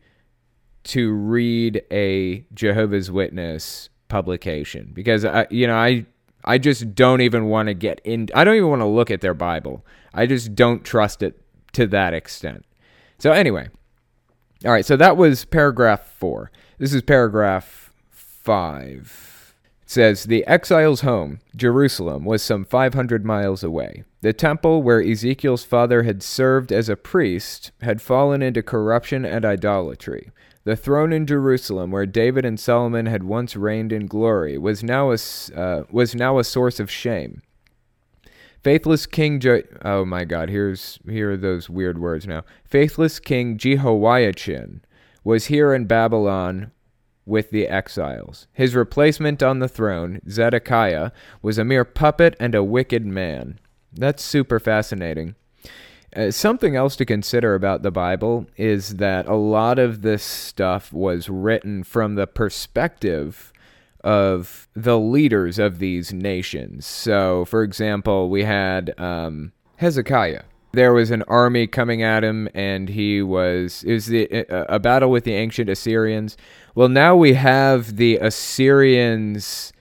to 0.84 1.12
read 1.12 1.82
a 1.92 2.46
Jehovah's 2.54 3.10
Witness 3.10 3.90
publication. 4.08 4.90
Because 4.94 5.26
I 5.26 5.46
you 5.50 5.66
know, 5.66 5.76
I 5.76 6.06
I 6.44 6.58
just 6.58 6.94
don't 6.94 7.20
even 7.20 7.46
want 7.46 7.68
to 7.68 7.74
get 7.74 8.00
in. 8.04 8.28
I 8.34 8.44
don't 8.44 8.56
even 8.56 8.68
want 8.68 8.82
to 8.82 8.86
look 8.86 9.10
at 9.10 9.20
their 9.20 9.34
Bible. 9.34 9.84
I 10.12 10.26
just 10.26 10.54
don't 10.54 10.84
trust 10.84 11.22
it 11.22 11.40
to 11.72 11.86
that 11.88 12.14
extent. 12.14 12.64
So, 13.18 13.32
anyway. 13.32 13.68
All 14.64 14.72
right. 14.72 14.86
So 14.86 14.96
that 14.96 15.16
was 15.16 15.44
paragraph 15.44 16.06
four. 16.06 16.50
This 16.78 16.94
is 16.94 17.02
paragraph 17.02 17.92
five. 18.10 19.54
It 19.82 19.90
says 19.90 20.24
The 20.24 20.46
exile's 20.46 21.02
home, 21.02 21.40
Jerusalem, 21.54 22.24
was 22.24 22.42
some 22.42 22.64
500 22.64 23.24
miles 23.24 23.62
away. 23.62 24.04
The 24.22 24.32
temple 24.32 24.82
where 24.82 25.02
Ezekiel's 25.02 25.64
father 25.64 26.04
had 26.04 26.22
served 26.22 26.72
as 26.72 26.88
a 26.88 26.96
priest 26.96 27.72
had 27.82 28.00
fallen 28.00 28.40
into 28.40 28.62
corruption 28.62 29.26
and 29.26 29.44
idolatry. 29.44 30.30
The 30.64 30.76
throne 30.76 31.12
in 31.12 31.26
Jerusalem, 31.26 31.90
where 31.90 32.06
David 32.06 32.44
and 32.44 32.58
Solomon 32.58 33.04
had 33.06 33.22
once 33.22 33.54
reigned 33.54 33.92
in 33.92 34.06
glory, 34.06 34.56
was 34.56 34.82
now 34.82 35.12
a, 35.12 35.18
uh, 35.54 35.84
was 35.90 36.14
now 36.14 36.38
a 36.38 36.44
source 36.44 36.80
of 36.80 36.90
shame. 36.90 37.42
Faithless 38.62 39.04
King 39.04 39.40
Je- 39.40 39.64
Oh 39.84 40.06
my 40.06 40.24
God, 40.24 40.48
here's 40.48 40.98
here 41.06 41.32
are 41.32 41.36
those 41.36 41.68
weird 41.68 41.98
words 41.98 42.26
now. 42.26 42.44
Faithless 42.64 43.20
King 43.20 43.58
Jehoiachin 43.58 44.80
was 45.22 45.46
here 45.46 45.74
in 45.74 45.84
Babylon 45.84 46.72
with 47.26 47.50
the 47.50 47.68
exiles. 47.68 48.46
His 48.54 48.74
replacement 48.74 49.42
on 49.42 49.58
the 49.58 49.68
throne, 49.68 50.22
Zedekiah, 50.30 51.10
was 51.42 51.58
a 51.58 51.64
mere 51.64 51.84
puppet 51.84 52.36
and 52.40 52.54
a 52.54 52.64
wicked 52.64 53.04
man. 53.04 53.58
That's 53.92 54.22
super 54.22 54.58
fascinating. 54.58 55.34
Uh, 56.14 56.30
something 56.30 56.76
else 56.76 56.94
to 56.96 57.04
consider 57.04 57.54
about 57.54 57.82
the 57.82 57.90
Bible 57.90 58.46
is 58.56 58.96
that 58.96 59.26
a 59.26 59.34
lot 59.34 59.78
of 59.78 60.02
this 60.02 60.22
stuff 60.22 60.92
was 60.92 61.28
written 61.28 61.82
from 61.82 62.14
the 62.14 62.26
perspective 62.26 63.52
of 64.04 64.68
the 64.74 64.98
leaders 64.98 65.58
of 65.58 65.78
these 65.78 66.12
nations. 66.12 66.86
So, 66.86 67.44
for 67.46 67.62
example, 67.62 68.28
we 68.28 68.44
had 68.44 68.98
um, 68.98 69.52
Hezekiah. 69.76 70.42
There 70.72 70.92
was 70.92 71.10
an 71.10 71.22
army 71.22 71.66
coming 71.66 72.02
at 72.02 72.22
him, 72.22 72.48
and 72.52 72.88
he 72.88 73.22
was 73.22 73.84
was 73.86 74.06
the, 74.06 74.26
a 74.50 74.78
battle 74.78 75.10
with 75.10 75.24
the 75.24 75.34
ancient 75.34 75.70
Assyrians. 75.70 76.36
Well, 76.74 76.88
now 76.88 77.14
we 77.16 77.34
have 77.34 77.96
the 77.96 78.16
Assyrians' 78.16 79.72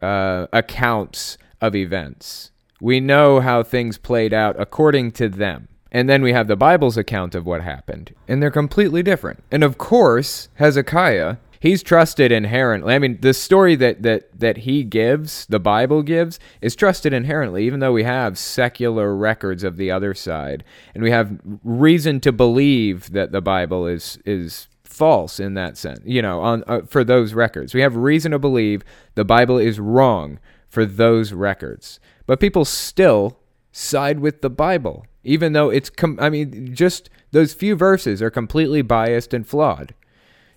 uh, 0.00 0.46
accounts 0.52 1.38
of 1.60 1.74
events 1.74 2.51
we 2.82 2.98
know 2.98 3.38
how 3.38 3.62
things 3.62 3.96
played 3.96 4.34
out 4.34 4.60
according 4.60 5.12
to 5.12 5.28
them. 5.28 5.68
And 5.92 6.08
then 6.08 6.20
we 6.20 6.32
have 6.32 6.48
the 6.48 6.56
Bible's 6.56 6.96
account 6.96 7.34
of 7.34 7.46
what 7.46 7.62
happened, 7.62 8.12
and 8.26 8.42
they're 8.42 8.50
completely 8.50 9.02
different. 9.02 9.44
And 9.52 9.62
of 9.62 9.78
course, 9.78 10.48
Hezekiah, 10.54 11.36
he's 11.60 11.82
trusted 11.82 12.32
inherently. 12.32 12.94
I 12.94 12.98
mean, 12.98 13.18
the 13.20 13.34
story 13.34 13.76
that 13.76 14.02
that 14.02 14.40
that 14.40 14.56
he 14.58 14.82
gives, 14.84 15.46
the 15.46 15.60
Bible 15.60 16.02
gives, 16.02 16.40
is 16.60 16.74
trusted 16.74 17.12
inherently, 17.12 17.66
even 17.66 17.80
though 17.80 17.92
we 17.92 18.04
have 18.04 18.38
secular 18.38 19.14
records 19.14 19.62
of 19.62 19.76
the 19.76 19.90
other 19.90 20.14
side, 20.14 20.64
and 20.94 21.04
we 21.04 21.10
have 21.10 21.38
reason 21.62 22.20
to 22.20 22.32
believe 22.32 23.12
that 23.12 23.30
the 23.30 23.42
Bible 23.42 23.86
is 23.86 24.18
is 24.24 24.66
false 24.82 25.38
in 25.38 25.54
that 25.54 25.76
sense. 25.76 26.00
You 26.04 26.22
know, 26.22 26.40
on 26.40 26.64
uh, 26.66 26.80
for 26.88 27.04
those 27.04 27.34
records, 27.34 27.74
we 27.74 27.82
have 27.82 27.94
reason 27.94 28.32
to 28.32 28.38
believe 28.38 28.82
the 29.14 29.26
Bible 29.26 29.58
is 29.58 29.78
wrong 29.78 30.40
for 30.72 30.86
those 30.86 31.34
records. 31.34 32.00
But 32.26 32.40
people 32.40 32.64
still 32.64 33.38
side 33.72 34.20
with 34.20 34.42
the 34.42 34.50
Bible, 34.50 35.06
even 35.24 35.52
though 35.52 35.70
it's, 35.70 35.90
com- 35.90 36.18
I 36.20 36.30
mean, 36.30 36.74
just 36.74 37.10
those 37.32 37.54
few 37.54 37.74
verses 37.74 38.22
are 38.22 38.30
completely 38.30 38.82
biased 38.82 39.34
and 39.34 39.46
flawed. 39.46 39.94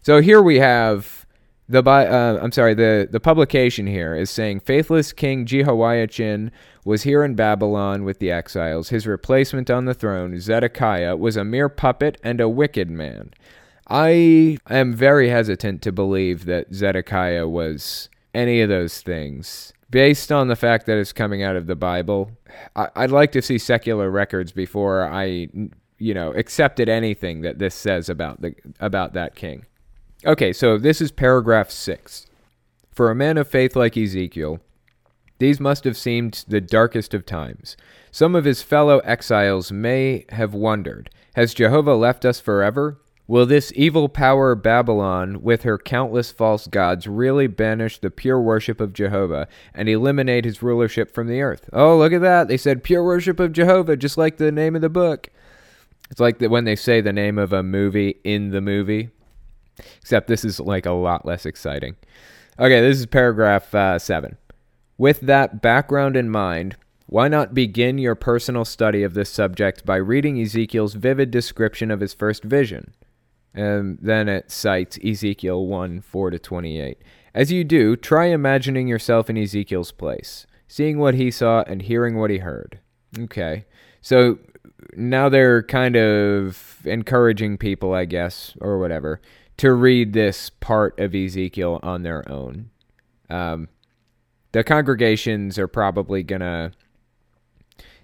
So 0.01 0.21
here 0.21 0.41
we 0.41 0.59
have 0.59 1.25
the, 1.67 1.83
uh, 1.83 2.39
I'm 2.41 2.51
sorry, 2.51 2.75
the, 2.75 3.07
the 3.09 3.19
publication 3.19 3.87
here 3.87 4.15
is 4.15 4.29
saying 4.29 4.59
faithless 4.59 5.11
King 5.11 5.45
Jehoiachin 5.45 6.51
was 6.83 7.03
here 7.03 7.23
in 7.23 7.33
Babylon 7.33 8.03
with 8.03 8.19
the 8.19 8.29
exiles. 8.29 8.89
His 8.89 9.07
replacement 9.07 9.71
on 9.71 9.85
the 9.85 9.95
throne, 9.95 10.39
Zedekiah, 10.39 11.15
was 11.15 11.35
a 11.35 11.43
mere 11.43 11.69
puppet 11.69 12.19
and 12.23 12.39
a 12.39 12.49
wicked 12.49 12.91
man. 12.91 13.33
I 13.87 14.57
am 14.69 14.93
very 14.93 15.29
hesitant 15.29 15.81
to 15.83 15.91
believe 15.91 16.45
that 16.45 16.73
Zedekiah 16.73 17.47
was 17.47 18.09
any 18.33 18.61
of 18.61 18.69
those 18.69 19.01
things 19.01 19.73
based 19.95 20.29
on 20.29 20.49
the 20.49 20.57
fact 20.57 20.85
that 20.87 20.97
it's 20.97 21.13
coming 21.13 21.41
out 21.41 21.55
of 21.55 21.67
the 21.67 21.75
Bible, 21.75 22.29
I, 22.75 22.89
would 22.97 23.11
like 23.11 23.31
to 23.31 23.41
see 23.41 23.57
secular 23.57 24.11
records 24.11 24.51
before 24.51 25.07
I, 25.07 25.47
you 25.97 26.13
know, 26.13 26.33
accepted 26.33 26.89
anything 26.89 27.43
that 27.43 27.59
this 27.59 27.73
says 27.73 28.09
about 28.09 28.41
the 28.41 28.55
about 28.81 29.13
that 29.13 29.35
king. 29.35 29.65
Okay, 30.25 30.51
so 30.51 30.77
this 30.77 30.99
is 30.99 31.13
paragraph 31.13 31.71
six. 31.71 32.25
For 32.91 33.09
a 33.09 33.15
man 33.15 33.37
of 33.37 33.47
faith 33.47 33.73
like 33.73 33.95
Ezekiel, 33.95 34.59
these 35.37 35.61
must 35.61 35.85
have 35.85 35.95
seemed 35.95 36.43
the 36.45 36.59
darkest 36.59 37.13
of 37.13 37.25
times. 37.25 37.77
Some 38.11 38.35
of 38.35 38.43
his 38.43 38.61
fellow 38.61 38.99
exiles 38.99 39.71
may 39.71 40.25
have 40.27 40.53
wondered 40.53 41.09
Has 41.37 41.53
Jehovah 41.53 41.95
left 41.95 42.25
us 42.25 42.41
forever? 42.41 42.99
Will 43.27 43.47
this 43.47 43.73
evil 43.75 44.07
power 44.07 44.53
Babylon, 44.53 45.41
with 45.41 45.63
her 45.63 45.79
countless 45.79 46.31
false 46.31 46.67
gods, 46.67 47.07
really 47.07 47.47
banish 47.47 47.97
the 47.97 48.11
pure 48.11 48.39
worship 48.39 48.79
of 48.79 48.93
Jehovah 48.93 49.47
and 49.73 49.89
eliminate 49.89 50.45
his 50.45 50.61
rulership 50.61 51.11
from 51.11 51.25
the 51.25 51.41
earth? 51.41 51.67
Oh, 51.73 51.97
look 51.97 52.13
at 52.13 52.21
that. 52.21 52.47
They 52.47 52.57
said 52.57 52.83
pure 52.83 53.03
worship 53.03 53.39
of 53.39 53.51
Jehovah, 53.51 53.97
just 53.97 54.15
like 54.17 54.37
the 54.37 54.51
name 54.51 54.75
of 54.75 54.83
the 54.83 54.89
book. 54.89 55.31
It's 56.11 56.19
like 56.19 56.37
the, 56.37 56.49
when 56.49 56.65
they 56.65 56.75
say 56.75 57.01
the 57.01 57.11
name 57.11 57.39
of 57.39 57.51
a 57.51 57.63
movie 57.63 58.19
in 58.23 58.51
the 58.51 58.61
movie, 58.61 59.09
except 60.01 60.27
this 60.27 60.45
is 60.45 60.59
like 60.59 60.85
a 60.85 60.91
lot 60.91 61.25
less 61.25 61.47
exciting. 61.47 61.95
Okay, 62.59 62.79
this 62.79 62.99
is 62.99 63.07
paragraph 63.07 63.73
uh, 63.73 63.97
7. 63.97 64.37
With 64.99 65.21
that 65.21 65.63
background 65.63 66.15
in 66.15 66.29
mind, 66.29 66.75
why 67.07 67.27
not 67.27 67.55
begin 67.55 67.97
your 67.97 68.15
personal 68.15 68.65
study 68.65 69.01
of 69.01 69.15
this 69.15 69.31
subject 69.31 69.83
by 69.83 69.95
reading 69.95 70.39
Ezekiel's 70.39 70.93
vivid 70.93 71.31
description 71.31 71.89
of 71.89 72.01
his 72.01 72.13
first 72.13 72.43
vision? 72.43 72.93
And 73.55 73.97
then 74.01 74.27
it 74.27 74.51
cites 74.51 74.99
Ezekiel 75.03 75.65
1 75.65 76.01
4 76.01 76.29
to 76.29 76.39
28. 76.39 76.97
As 77.33 77.51
you 77.51 77.63
do, 77.63 77.95
try 77.95 78.25
imagining 78.25 78.87
yourself 78.87 79.29
in 79.29 79.37
Ezekiel's 79.37 79.91
place, 79.91 80.45
seeing 80.67 80.99
what 80.99 81.15
he 81.15 81.31
saw 81.31 81.63
and 81.65 81.81
hearing 81.81 82.17
what 82.17 82.29
he 82.29 82.39
heard. 82.39 82.79
Okay. 83.17 83.65
So 84.01 84.39
now 84.95 85.29
they're 85.29 85.63
kind 85.63 85.95
of 85.95 86.81
encouraging 86.85 87.57
people, 87.57 87.93
I 87.93 88.05
guess, 88.05 88.53
or 88.59 88.77
whatever, 88.77 89.21
to 89.57 89.71
read 89.71 90.13
this 90.13 90.49
part 90.49 90.99
of 90.99 91.15
Ezekiel 91.15 91.79
on 91.81 92.03
their 92.03 92.29
own. 92.29 92.69
Um, 93.29 93.69
the 94.51 94.63
congregations 94.63 95.57
are 95.57 95.67
probably 95.67 96.23
going 96.23 96.41
to 96.41 96.71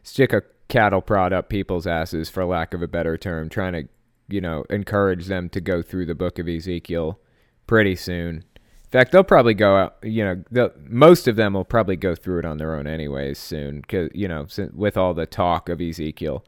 stick 0.03 0.34
a 0.34 0.43
cattle 0.70 1.01
prod 1.01 1.34
up 1.34 1.50
people's 1.50 1.86
asses, 1.86 2.29
for 2.29 2.46
lack 2.46 2.74
of 2.74 2.81
a 2.81 2.88
better 2.88 3.17
term, 3.17 3.50
trying 3.50 3.74
to 3.74 3.88
you 4.31 4.41
know, 4.41 4.65
encourage 4.69 5.27
them 5.27 5.50
to 5.50 5.61
go 5.61 5.81
through 5.81 6.05
the 6.05 6.15
book 6.15 6.39
of 6.39 6.47
Ezekiel 6.47 7.19
pretty 7.67 7.95
soon. 7.95 8.43
In 8.55 8.89
fact, 8.89 9.11
they'll 9.11 9.23
probably 9.23 9.53
go 9.53 9.77
out. 9.77 9.97
You 10.03 10.43
know, 10.53 10.71
most 10.88 11.27
of 11.27 11.35
them 11.35 11.53
will 11.53 11.63
probably 11.65 11.95
go 11.95 12.15
through 12.15 12.39
it 12.39 12.45
on 12.45 12.57
their 12.57 12.75
own 12.75 12.88
anyways 12.88 13.39
soon. 13.39 13.83
Cause 13.83 14.09
you 14.13 14.27
know, 14.27 14.47
with 14.73 14.97
all 14.97 15.13
the 15.13 15.25
talk 15.25 15.69
of 15.69 15.79
Ezekiel. 15.79 16.43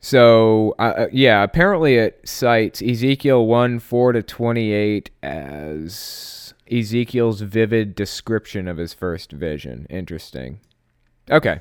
So 0.00 0.74
uh, 0.78 0.82
uh, 0.82 1.06
yeah, 1.12 1.42
apparently 1.42 1.96
it 1.96 2.20
cites 2.28 2.82
Ezekiel 2.82 3.46
one 3.46 3.78
four 3.78 4.12
to 4.12 4.22
twenty 4.22 4.72
eight 4.72 5.10
as 5.22 6.52
Ezekiel's 6.70 7.40
vivid 7.40 7.94
description 7.94 8.68
of 8.68 8.76
his 8.76 8.94
first 8.94 9.32
vision. 9.32 9.86
Interesting. 9.90 10.60
Okay. 11.30 11.60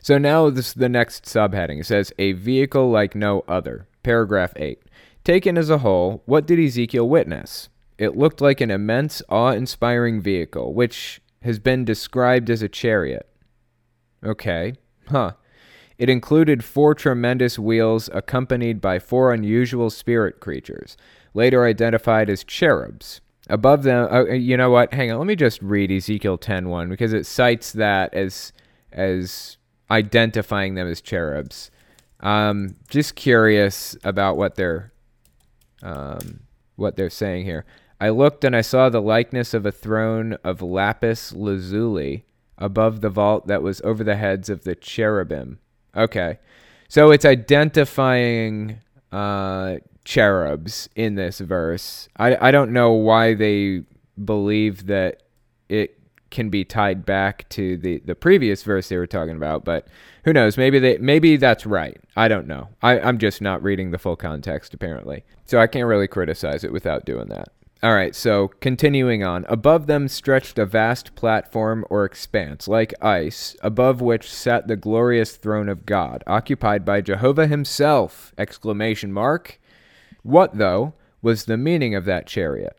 So 0.00 0.18
now 0.18 0.50
this 0.50 0.72
the 0.72 0.88
next 0.88 1.24
subheading. 1.24 1.80
It 1.80 1.86
says 1.86 2.12
a 2.18 2.32
vehicle 2.32 2.90
like 2.90 3.14
no 3.14 3.44
other. 3.48 3.86
Paragraph 4.02 4.52
8. 4.56 4.80
Taken 5.24 5.56
as 5.56 5.70
a 5.70 5.78
whole, 5.78 6.22
what 6.26 6.46
did 6.46 6.58
Ezekiel 6.58 7.08
witness? 7.08 7.68
It 7.98 8.16
looked 8.16 8.40
like 8.40 8.60
an 8.60 8.70
immense, 8.70 9.22
awe-inspiring 9.28 10.20
vehicle, 10.20 10.74
which 10.74 11.20
has 11.42 11.58
been 11.58 11.84
described 11.84 12.50
as 12.50 12.62
a 12.62 12.68
chariot. 12.68 13.28
Okay. 14.24 14.74
Huh. 15.08 15.32
It 15.98 16.10
included 16.10 16.64
four 16.64 16.94
tremendous 16.94 17.58
wheels 17.58 18.10
accompanied 18.12 18.80
by 18.80 18.98
four 18.98 19.32
unusual 19.32 19.90
spirit 19.90 20.40
creatures, 20.40 20.96
later 21.34 21.64
identified 21.64 22.28
as 22.28 22.42
cherubs. 22.42 23.20
Above 23.48 23.82
them, 23.82 24.08
uh, 24.10 24.24
you 24.24 24.56
know 24.56 24.70
what? 24.70 24.92
Hang 24.94 25.12
on, 25.12 25.18
let 25.18 25.26
me 25.26 25.36
just 25.36 25.60
read 25.62 25.92
Ezekiel 25.92 26.38
10:1 26.38 26.88
because 26.88 27.12
it 27.12 27.26
cites 27.26 27.72
that 27.72 28.14
as 28.14 28.52
as 28.92 29.58
identifying 29.90 30.74
them 30.74 30.88
as 30.88 31.00
cherubs. 31.00 31.70
Um, 32.20 32.76
just 32.88 33.16
curious 33.16 33.96
about 34.04 34.36
what 34.36 34.54
they're 34.54 34.92
um, 35.82 36.40
what 36.76 36.96
they're 36.96 37.10
saying 37.10 37.44
here. 37.44 37.64
I 38.00 38.08
looked 38.10 38.44
and 38.44 38.56
I 38.56 38.60
saw 38.60 38.88
the 38.88 39.02
likeness 39.02 39.54
of 39.54 39.66
a 39.66 39.72
throne 39.72 40.34
of 40.44 40.62
lapis 40.62 41.32
lazuli 41.32 42.24
above 42.58 43.00
the 43.00 43.10
vault 43.10 43.46
that 43.48 43.62
was 43.62 43.80
over 43.82 44.04
the 44.04 44.16
heads 44.16 44.48
of 44.48 44.64
the 44.64 44.74
cherubim. 44.74 45.58
Okay, 45.96 46.38
so 46.88 47.10
it's 47.10 47.24
identifying 47.24 48.78
uh, 49.10 49.76
cherubs 50.04 50.88
in 50.94 51.16
this 51.16 51.40
verse. 51.40 52.08
I 52.16 52.48
I 52.48 52.50
don't 52.50 52.72
know 52.72 52.92
why 52.92 53.34
they 53.34 53.82
believe 54.22 54.86
that 54.86 55.22
it 55.68 55.98
can 56.32 56.50
be 56.50 56.64
tied 56.64 57.06
back 57.06 57.48
to 57.50 57.76
the 57.76 58.02
the 58.04 58.16
previous 58.16 58.64
verse 58.64 58.88
they 58.88 58.96
were 58.96 59.06
talking 59.06 59.36
about, 59.36 59.64
but 59.64 59.86
who 60.24 60.32
knows? 60.32 60.56
Maybe 60.56 60.80
they 60.80 60.98
maybe 60.98 61.36
that's 61.36 61.64
right. 61.64 62.00
I 62.16 62.26
don't 62.26 62.48
know. 62.48 62.70
I, 62.82 62.98
I'm 62.98 63.18
just 63.18 63.40
not 63.40 63.62
reading 63.62 63.92
the 63.92 63.98
full 63.98 64.16
context 64.16 64.74
apparently, 64.74 65.24
so 65.44 65.60
I 65.60 65.68
can't 65.68 65.86
really 65.86 66.08
criticize 66.08 66.64
it 66.64 66.72
without 66.72 67.04
doing 67.04 67.28
that. 67.28 67.50
All 67.84 67.94
right, 67.94 68.14
so 68.14 68.48
continuing 68.60 69.24
on. 69.24 69.44
Above 69.48 69.88
them 69.88 70.06
stretched 70.06 70.56
a 70.56 70.64
vast 70.64 71.16
platform 71.16 71.84
or 71.90 72.04
expanse, 72.04 72.68
like 72.68 72.94
ice, 73.02 73.56
above 73.60 74.00
which 74.00 74.30
sat 74.30 74.68
the 74.68 74.76
glorious 74.76 75.36
throne 75.36 75.68
of 75.68 75.84
God, 75.84 76.22
occupied 76.28 76.84
by 76.84 77.00
Jehovah 77.00 77.48
himself! 77.48 78.32
Exclamation 78.38 79.12
mark. 79.12 79.60
What, 80.22 80.58
though, 80.58 80.94
was 81.22 81.46
the 81.46 81.56
meaning 81.56 81.96
of 81.96 82.04
that 82.04 82.28
chariot? 82.28 82.76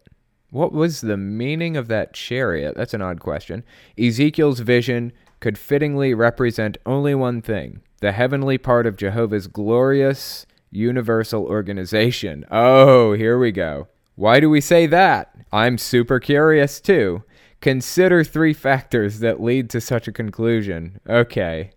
What 0.54 0.72
was 0.72 1.02
the 1.02 1.18
meaning 1.18 1.76
of 1.76 1.88
that 1.88 2.14
chariot? 2.14 2.76
That's 2.78 2.94
an 2.94 3.02
odd 3.02 3.20
question. 3.20 3.64
Ezekiel's 3.98 4.60
vision 4.60 5.12
could 5.40 5.58
fittingly 5.58 6.14
represent 6.14 6.78
only 6.86 7.16
one 7.16 7.42
thing 7.42 7.82
the 8.02 8.12
heavenly 8.12 8.60
part 8.60 8.86
of 8.86 8.96
Jehovah's 8.96 9.48
glorious 9.48 10.46
universal 10.70 11.46
organization. 11.46 12.46
Oh, 12.52 13.14
here 13.14 13.40
we 13.40 13.52
go. 13.52 13.88
Why 14.14 14.40
do 14.40 14.48
we 14.48 14.62
say 14.62 14.86
that? 14.86 15.36
I'm 15.52 15.80
super 15.80 16.20
curious 16.20 16.80
too. 16.80 17.24
Consider 17.60 18.24
three 18.24 18.54
factors 18.54 19.22
that 19.22 19.42
lead 19.42 19.72
to 19.72 19.82
such 19.82 20.08
a 20.08 20.12
conclusion. 20.12 21.00
Okay. 21.10 21.72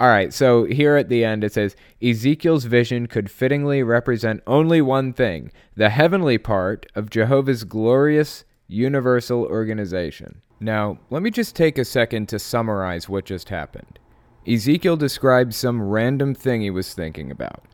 All 0.00 0.08
right, 0.08 0.32
so 0.32 0.64
here 0.64 0.96
at 0.96 1.08
the 1.08 1.24
end 1.24 1.44
it 1.44 1.52
says 1.52 1.76
Ezekiel's 2.02 2.64
vision 2.64 3.06
could 3.06 3.30
fittingly 3.30 3.82
represent 3.82 4.42
only 4.46 4.80
one 4.80 5.12
thing 5.12 5.52
the 5.76 5.90
heavenly 5.90 6.38
part 6.38 6.86
of 6.94 7.10
Jehovah's 7.10 7.64
glorious 7.64 8.44
universal 8.66 9.44
organization. 9.44 10.40
Now, 10.58 10.98
let 11.10 11.22
me 11.22 11.30
just 11.30 11.54
take 11.54 11.78
a 11.78 11.84
second 11.84 12.28
to 12.28 12.38
summarize 12.38 13.08
what 13.08 13.24
just 13.24 13.48
happened. 13.48 13.98
Ezekiel 14.46 14.96
described 14.96 15.54
some 15.54 15.82
random 15.82 16.34
thing 16.34 16.62
he 16.62 16.70
was 16.70 16.94
thinking 16.94 17.30
about. 17.30 17.64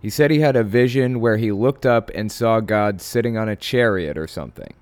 He 0.00 0.10
said 0.10 0.30
he 0.30 0.40
had 0.40 0.56
a 0.56 0.64
vision 0.64 1.20
where 1.20 1.36
he 1.36 1.52
looked 1.52 1.84
up 1.84 2.10
and 2.14 2.30
saw 2.30 2.60
God 2.60 3.00
sitting 3.00 3.36
on 3.36 3.48
a 3.48 3.56
chariot 3.56 4.16
or 4.16 4.26
something. 4.26 4.72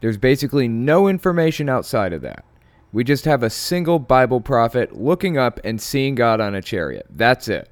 There's 0.00 0.18
basically 0.18 0.68
no 0.68 1.08
information 1.08 1.68
outside 1.68 2.12
of 2.12 2.22
that. 2.22 2.44
We 2.94 3.02
just 3.02 3.24
have 3.24 3.42
a 3.42 3.50
single 3.50 3.98
Bible 3.98 4.40
prophet 4.40 4.96
looking 4.96 5.36
up 5.36 5.58
and 5.64 5.82
seeing 5.82 6.14
God 6.14 6.40
on 6.40 6.54
a 6.54 6.62
chariot. 6.62 7.06
That's 7.10 7.48
it. 7.48 7.68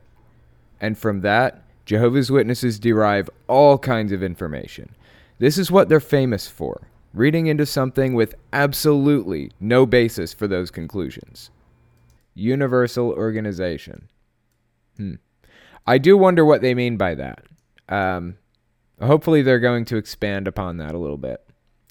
And 0.80 0.98
from 0.98 1.20
that, 1.20 1.62
Jehovah's 1.86 2.28
Witnesses 2.28 2.80
derive 2.80 3.30
all 3.46 3.78
kinds 3.78 4.10
of 4.10 4.20
information. 4.20 4.96
This 5.38 5.58
is 5.58 5.70
what 5.70 5.88
they're 5.88 6.00
famous 6.00 6.48
for 6.48 6.88
reading 7.14 7.46
into 7.46 7.64
something 7.64 8.14
with 8.14 8.34
absolutely 8.52 9.52
no 9.60 9.86
basis 9.86 10.32
for 10.32 10.48
those 10.48 10.72
conclusions. 10.72 11.50
Universal 12.34 13.10
organization. 13.10 14.08
Hmm. 14.96 15.14
I 15.86 15.98
do 15.98 16.18
wonder 16.18 16.44
what 16.44 16.62
they 16.62 16.74
mean 16.74 16.96
by 16.96 17.14
that. 17.14 17.44
Um, 17.88 18.38
hopefully, 19.00 19.42
they're 19.42 19.60
going 19.60 19.84
to 19.84 19.98
expand 19.98 20.48
upon 20.48 20.78
that 20.78 20.96
a 20.96 20.98
little 20.98 21.16
bit. 21.16 21.44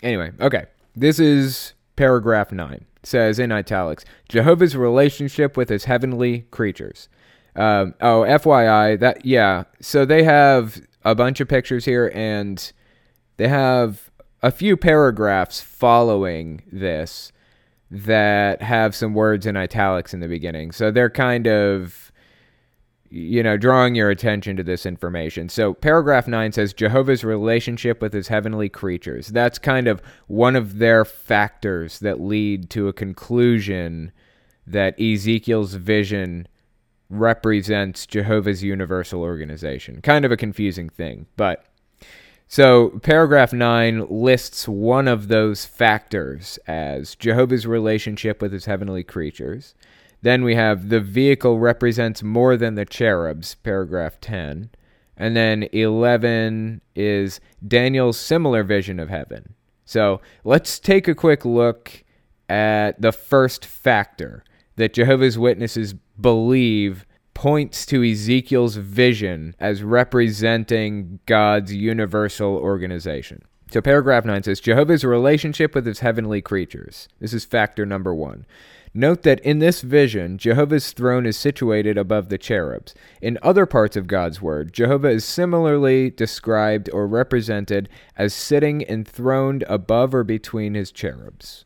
Anyway, 0.04 0.34
okay. 0.42 0.66
This 0.98 1.18
is 1.18 1.76
paragraph 1.96 2.52
9 2.52 2.88
says 3.04 3.40
in 3.40 3.52
italics 3.52 4.06
Jehovah's 4.30 4.76
relationship 4.76 5.58
with 5.58 5.70
his 5.70 5.86
heavenly 5.86 6.42
creatures. 6.52 7.10
Um, 7.56 7.96
oh, 8.00 8.22
FYI, 8.22 9.00
that 9.00 9.26
yeah. 9.26 9.64
So 9.82 10.06
they 10.06 10.24
have 10.24 10.82
a 11.04 11.16
bunch 11.16 11.40
of 11.40 11.48
pictures 11.48 11.86
here, 11.86 12.12
and 12.14 12.72
they 13.38 13.48
have 13.48 14.10
a 14.42 14.52
few 14.52 14.78
paragraphs 14.78 15.62
following 15.62 16.64
this 16.72 17.32
that 17.90 18.62
have 18.62 18.96
some 18.96 19.14
words 19.14 19.46
in 19.46 19.58
italics 19.58 20.14
in 20.14 20.22
the 20.22 20.28
beginning. 20.28 20.72
So 20.72 20.92
they're 20.92 21.10
kind 21.10 21.48
of 21.48 22.11
you 23.12 23.44
know, 23.44 23.58
drawing 23.58 23.94
your 23.94 24.10
attention 24.10 24.56
to 24.56 24.64
this 24.64 24.86
information. 24.86 25.50
So, 25.50 25.74
paragraph 25.74 26.30
9 26.30 26.54
says 26.54 26.74
Jehovah's 26.74 27.26
relationship 27.26 28.02
with 28.02 28.14
his 28.14 28.30
heavenly 28.30 28.70
creatures. 28.70 29.28
That's 29.28 29.60
kind 29.60 29.88
of 29.88 30.02
one 30.28 30.56
of 30.56 30.78
their 30.78 31.04
factors 31.04 32.00
that 32.00 32.22
lead 32.22 32.70
to 32.70 32.88
a 32.88 32.94
conclusion 32.94 34.14
that 34.66 35.00
Ezekiel's 35.00 35.74
vision 35.74 36.48
represents 37.10 38.06
Jehovah's 38.06 38.64
universal 38.64 39.22
organization. 39.22 40.02
Kind 40.02 40.24
of 40.24 40.32
a 40.32 40.38
confusing 40.38 40.88
thing, 40.88 41.26
but 41.36 41.66
so 42.48 43.00
paragraph 43.02 43.54
9 43.54 44.08
lists 44.10 44.68
one 44.68 45.08
of 45.08 45.28
those 45.28 45.66
factors 45.66 46.60
as 46.68 47.16
Jehovah's 47.16 47.68
relationship 47.68 48.42
with 48.42 48.54
his 48.54 48.66
heavenly 48.66 49.04
creatures. 49.04 49.74
Then 50.22 50.44
we 50.44 50.56
have 50.56 50.90
the 50.90 51.00
vehicle 51.00 51.60
represents 51.60 52.22
more 52.22 52.58
than 52.58 52.76
the 52.76 52.86
cherubs, 52.86 53.56
paragraph 53.56 54.20
10. 54.22 54.70
And 55.18 55.36
then 55.36 55.64
11 55.72 56.82
is 56.96 57.40
Daniel's 57.68 58.20
similar 58.20 58.64
vision 58.64 59.00
of 59.00 59.10
heaven. 59.10 59.56
So 59.86 60.22
let's 60.44 60.80
take 60.80 61.08
a 61.08 61.16
quick 61.16 61.44
look 61.44 62.04
at 62.50 63.02
the 63.02 63.12
first 63.12 63.66
factor 63.66 64.44
that 64.76 64.94
Jehovah's 64.94 65.38
Witnesses 65.38 65.94
believe 66.20 67.06
points 67.34 67.86
to 67.88 68.04
Ezekiel's 68.04 68.76
vision 68.76 69.56
as 69.60 69.84
representing 69.84 71.20
God's 71.26 71.74
universal 71.74 72.56
organization. 72.56 73.44
So, 73.72 73.82
paragraph 73.82 74.26
9 74.26 74.44
says 74.44 74.60
Jehovah's 74.60 75.06
relationship 75.06 75.74
with 75.74 75.86
his 75.86 76.00
heavenly 76.00 76.42
creatures. 76.42 77.08
This 77.20 77.34
is 77.34 77.46
factor 77.46 77.86
number 77.86 78.14
one. 78.14 78.46
Note 78.94 79.24
that 79.24 79.40
in 79.40 79.60
this 79.60 79.82
vision, 79.82 80.38
Jehovah's 80.38 80.92
throne 80.92 81.26
is 81.26 81.38
situated 81.38 81.98
above 81.98 82.28
the 82.28 82.38
cherubs. 82.38 82.94
In 83.22 83.40
other 83.42 83.66
parts 83.66 83.96
of 83.96 84.08
God's 84.08 84.42
Word, 84.42 84.74
Jehovah 84.74 85.10
is 85.10 85.24
similarly 85.24 86.10
described 86.10 86.90
or 86.92 87.08
represented 87.08 87.88
as 88.18 88.34
sitting 88.34 88.82
enthroned 88.82 89.64
above 89.70 90.14
or 90.14 90.26
between 90.26 90.74
his 90.74 90.92
cherubs. 90.92 91.64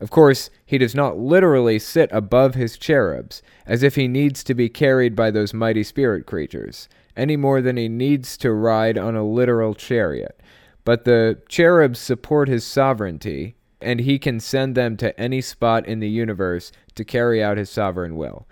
Of 0.00 0.10
course, 0.10 0.48
he 0.64 0.78
does 0.78 0.94
not 0.94 1.18
literally 1.18 1.78
sit 1.78 2.08
above 2.12 2.54
his 2.54 2.78
cherubs, 2.78 3.42
as 3.66 3.82
if 3.82 3.94
he 3.94 4.08
needs 4.08 4.42
to 4.44 4.54
be 4.54 4.70
carried 4.70 5.14
by 5.14 5.30
those 5.30 5.52
mighty 5.52 5.82
spirit 5.82 6.24
creatures, 6.26 6.88
any 7.14 7.36
more 7.36 7.60
than 7.60 7.76
he 7.76 7.88
needs 7.88 8.38
to 8.38 8.52
ride 8.52 8.96
on 8.96 9.14
a 9.14 9.26
literal 9.26 9.74
chariot. 9.74 10.40
But 10.84 11.04
the 11.04 11.42
cherubs 11.48 11.98
support 11.98 12.48
his 12.48 12.64
sovereignty, 12.64 13.54
and 13.80 14.00
he 14.00 14.18
can 14.18 14.40
send 14.40 14.74
them 14.74 14.96
to 14.98 15.18
any 15.18 15.40
spot 15.40 15.86
in 15.86 16.00
the 16.00 16.08
universe 16.08 16.72
to 16.94 17.04
carry 17.04 17.42
out 17.42 17.58
his 17.58 17.70
sovereign 17.70 18.16
will. 18.16 18.46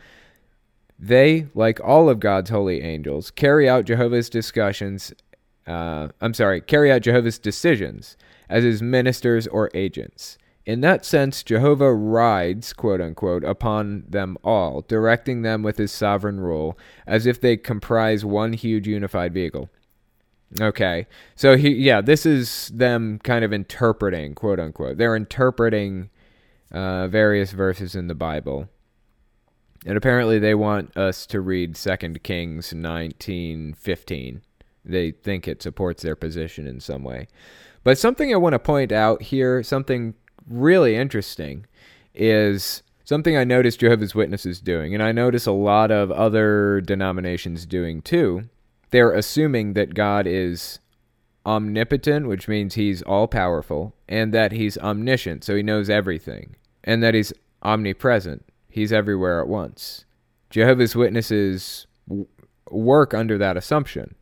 They, 0.98 1.48
like 1.54 1.80
all 1.82 2.08
of 2.08 2.20
God's 2.20 2.50
holy 2.50 2.82
angels, 2.82 3.30
carry 3.30 3.68
out 3.68 3.86
Jehovah's 3.86 4.30
discussions 4.30 5.12
uh, 5.66 6.08
I'm 6.20 6.34
sorry, 6.34 6.60
carry 6.60 6.90
out 6.90 7.02
Jehovah's 7.02 7.38
decisions 7.38 8.16
as 8.48 8.64
his 8.64 8.82
ministers 8.82 9.46
or 9.46 9.70
agents. 9.74 10.38
In 10.64 10.80
that 10.82 11.04
sense, 11.04 11.42
Jehovah 11.42 11.92
rides, 11.92 12.72
quote 12.72 13.00
unquote, 13.00 13.42
upon 13.44 14.04
them 14.08 14.36
all, 14.44 14.82
directing 14.82 15.42
them 15.42 15.62
with 15.62 15.78
his 15.78 15.90
sovereign 15.90 16.40
rule, 16.40 16.78
as 17.06 17.26
if 17.26 17.40
they 17.40 17.56
comprise 17.56 18.24
one 18.24 18.52
huge 18.52 18.86
unified 18.86 19.34
vehicle. 19.34 19.70
Okay, 20.60 21.06
so 21.34 21.56
he, 21.56 21.70
yeah, 21.70 22.02
this 22.02 22.26
is 22.26 22.70
them 22.74 23.18
kind 23.20 23.44
of 23.44 23.52
interpreting, 23.52 24.34
quote 24.34 24.60
unquote. 24.60 24.98
They're 24.98 25.16
interpreting 25.16 26.10
uh, 26.70 27.08
various 27.08 27.52
verses 27.52 27.94
in 27.94 28.08
the 28.08 28.14
Bible. 28.14 28.68
And 29.86 29.96
apparently 29.96 30.38
they 30.38 30.54
want 30.54 30.96
us 30.96 31.26
to 31.26 31.40
read 31.40 31.74
2 31.74 31.96
Kings 32.22 32.72
19:15. 32.72 34.42
They 34.84 35.10
think 35.10 35.48
it 35.48 35.62
supports 35.62 36.02
their 36.02 36.16
position 36.16 36.66
in 36.66 36.80
some 36.80 37.04
way. 37.04 37.28
But 37.84 37.98
something 37.98 38.32
I 38.32 38.36
want 38.36 38.52
to 38.52 38.58
point 38.58 38.92
out 38.92 39.22
here, 39.22 39.62
something 39.62 40.14
really 40.46 40.96
interesting, 40.96 41.66
is 42.14 42.82
something 43.04 43.36
I 43.36 43.44
noticed 43.44 43.80
Jehovah's 43.80 44.14
Witnesses 44.14 44.60
doing, 44.60 44.94
and 44.94 45.02
I 45.02 45.12
notice 45.12 45.46
a 45.46 45.52
lot 45.52 45.90
of 45.90 46.10
other 46.10 46.80
denominations 46.80 47.66
doing 47.66 48.02
too. 48.02 48.48
They're 48.92 49.12
assuming 49.12 49.72
that 49.72 49.94
God 49.94 50.26
is 50.26 50.78
omnipotent, 51.44 52.28
which 52.28 52.46
means 52.46 52.74
he's 52.74 53.02
all 53.02 53.26
powerful, 53.26 53.94
and 54.08 54.32
that 54.32 54.52
he's 54.52 54.78
omniscient, 54.78 55.42
so 55.44 55.56
he 55.56 55.62
knows 55.62 55.90
everything, 55.90 56.54
and 56.84 57.02
that 57.02 57.14
he's 57.14 57.32
omnipresent, 57.62 58.44
he's 58.68 58.92
everywhere 58.92 59.40
at 59.40 59.48
once. 59.48 60.04
Jehovah's 60.50 60.94
Witnesses 60.94 61.86
work 62.70 63.14
under 63.14 63.38
that 63.38 63.56
assumption, 63.56 64.14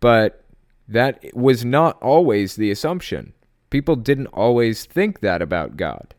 but 0.00 0.42
that 0.88 1.22
was 1.34 1.64
not 1.64 2.00
always 2.02 2.56
the 2.56 2.70
assumption. 2.70 3.32
People 3.70 3.96
didn't 3.96 4.28
always 4.28 4.84
think 4.86 5.20
that 5.20 5.42
about 5.42 5.76
God. 5.76 6.14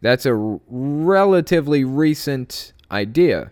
That's 0.00 0.26
a 0.26 0.34
r- 0.34 0.60
relatively 0.68 1.82
recent 1.82 2.72
idea. 2.90 3.50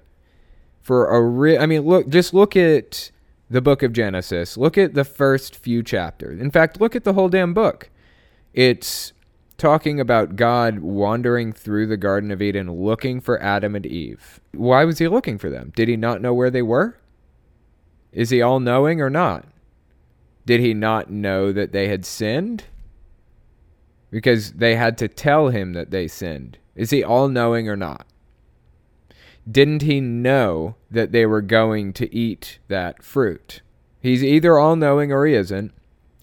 For 0.83 1.07
a 1.07 1.21
re- 1.23 1.59
I 1.59 1.66
mean, 1.66 1.83
look, 1.83 2.09
just 2.09 2.35
look 2.35 2.57
at 2.57 3.11
the 3.53 3.61
book 3.61 3.83
of 3.83 3.93
Genesis. 3.93 4.57
Look 4.57 4.79
at 4.79 4.95
the 4.95 5.05
first 5.05 5.55
few 5.55 5.83
chapters. 5.83 6.41
In 6.41 6.51
fact, 6.51 6.81
look 6.81 6.97
at 6.97 7.05
the 7.05 7.12
whole 7.12 7.29
damn 7.29 7.53
book. 7.53 7.91
It's 8.55 9.12
talking 9.59 10.01
about 10.01 10.37
God 10.37 10.79
wandering 10.79 11.53
through 11.53 11.87
the 11.87 11.99
Garden 11.99 12.31
of 12.31 12.41
Eden 12.41 12.73
looking 12.73 13.21
for 13.21 13.41
Adam 13.43 13.77
and 13.77 13.85
Eve. 13.85 14.41
Why 14.53 14.85
was 14.85 14.99
he 14.99 15.07
looking 15.07 15.37
for 15.37 15.51
them? 15.51 15.71
Did 15.77 15.88
he 15.88 15.97
not 15.97 16.23
know 16.23 16.33
where 16.33 16.51
they 16.51 16.62
were? 16.62 16.99
Is 18.11 18.31
he 18.31 18.41
all 18.41 18.59
knowing 18.59 19.03
or 19.03 19.11
not? 19.11 19.47
Did 20.47 20.61
he 20.61 20.73
not 20.73 21.11
know 21.11 21.53
that 21.53 21.73
they 21.73 21.88
had 21.88 22.07
sinned? 22.07 22.65
Because 24.11 24.53
they 24.53 24.77
had 24.77 24.97
to 24.99 25.09
tell 25.09 25.49
him 25.49 25.75
that 25.75 25.91
they 25.91 26.09
sinned. 26.09 26.57
Is 26.75 26.91
he 26.91 27.05
all 27.05 27.29
knowing 27.29 27.69
or 27.69 27.77
not? 27.77 28.07
Didn't 29.50 29.83
he 29.83 30.00
know 30.00 30.76
that 30.90 31.12
they 31.12 31.26
were 31.26 31.42
going 31.42 31.92
to 31.94 32.14
eat 32.14 32.59
that 32.68 33.02
fruit? 33.02 33.61
He's 34.00 34.22
either 34.22 34.59
all 34.59 34.76
knowing 34.76 35.12
or 35.12 35.26
he 35.26 35.35
isn't. 35.35 35.72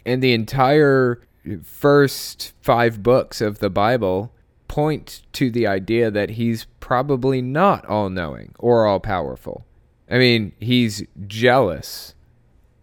And 0.05 0.21
the 0.21 0.33
entire 0.33 1.21
first 1.63 2.53
five 2.61 3.03
books 3.03 3.41
of 3.41 3.59
the 3.59 3.69
Bible 3.69 4.31
point 4.67 5.23
to 5.33 5.49
the 5.49 5.67
idea 5.67 6.11
that 6.11 6.31
he's 6.31 6.65
probably 6.79 7.41
not 7.41 7.85
all 7.85 8.09
knowing 8.09 8.53
or 8.59 8.85
all 8.85 8.99
powerful. 8.99 9.65
I 10.09 10.17
mean, 10.17 10.53
he's 10.59 11.03
jealous 11.27 12.15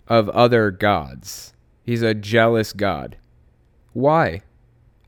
of 0.07 0.29
other 0.31 0.71
gods. 0.71 1.55
He's 1.83 2.03
a 2.03 2.15
jealous 2.15 2.73
God. 2.73 3.17
Why? 3.93 4.43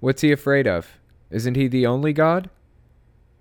What's 0.00 0.22
he 0.22 0.32
afraid 0.32 0.66
of? 0.66 0.98
Isn't 1.30 1.56
he 1.56 1.68
the 1.68 1.86
only 1.86 2.12
God? 2.12 2.48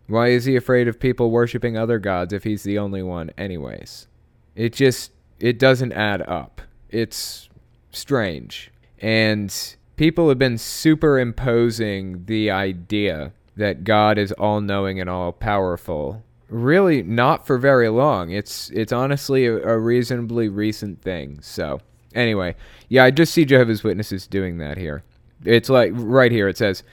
Why 0.08 0.30
is 0.30 0.46
he 0.46 0.56
afraid 0.56 0.88
of 0.88 1.00
people 1.00 1.32
worshiping 1.32 1.78
other 1.78 2.00
gods 2.00 2.34
if 2.34 2.44
he's 2.44 2.64
the 2.64 2.78
only 2.78 3.04
one, 3.04 3.32
anyways? 3.38 4.08
It 4.56 4.74
just, 4.74 5.12
it 5.40 5.60
doesn't 5.60 5.92
add 5.92 6.22
up. 6.22 6.62
It's 6.90 7.50
strange. 7.92 8.72
And 9.00 9.54
people 9.98 10.30
have 10.30 10.40
been 10.40 10.58
superimposing 10.58 12.26
the 12.26 12.50
idea 12.52 13.34
that 13.58 13.84
God 13.84 14.18
is 14.18 14.32
all 14.34 14.62
knowing 14.62 15.00
and 15.00 15.10
all 15.10 15.32
powerful. 15.32 16.24
Really, 16.50 17.04
not 17.04 17.46
for 17.46 17.58
very 17.58 17.90
long. 17.90 18.32
It's 18.32 18.70
it's 18.70 18.94
honestly 18.94 19.46
a, 19.46 19.58
a, 19.58 19.78
reasonably 19.78 20.48
recent 20.48 21.02
thing. 21.02 21.40
So, 21.42 21.82
anyway, 22.16 22.56
yeah, 22.88 23.04
I 23.04 23.12
just 23.12 23.34
see 23.34 23.44
Jehovah's 23.44 23.84
Witnesses 23.84 24.28
doing 24.28 24.58
that 24.60 24.78
here. 24.78 25.04
It's 25.44 25.68
like 25.68 25.92
right 25.94 26.32
here. 26.32 26.48
It 26.48 26.58
says, 26.58 26.84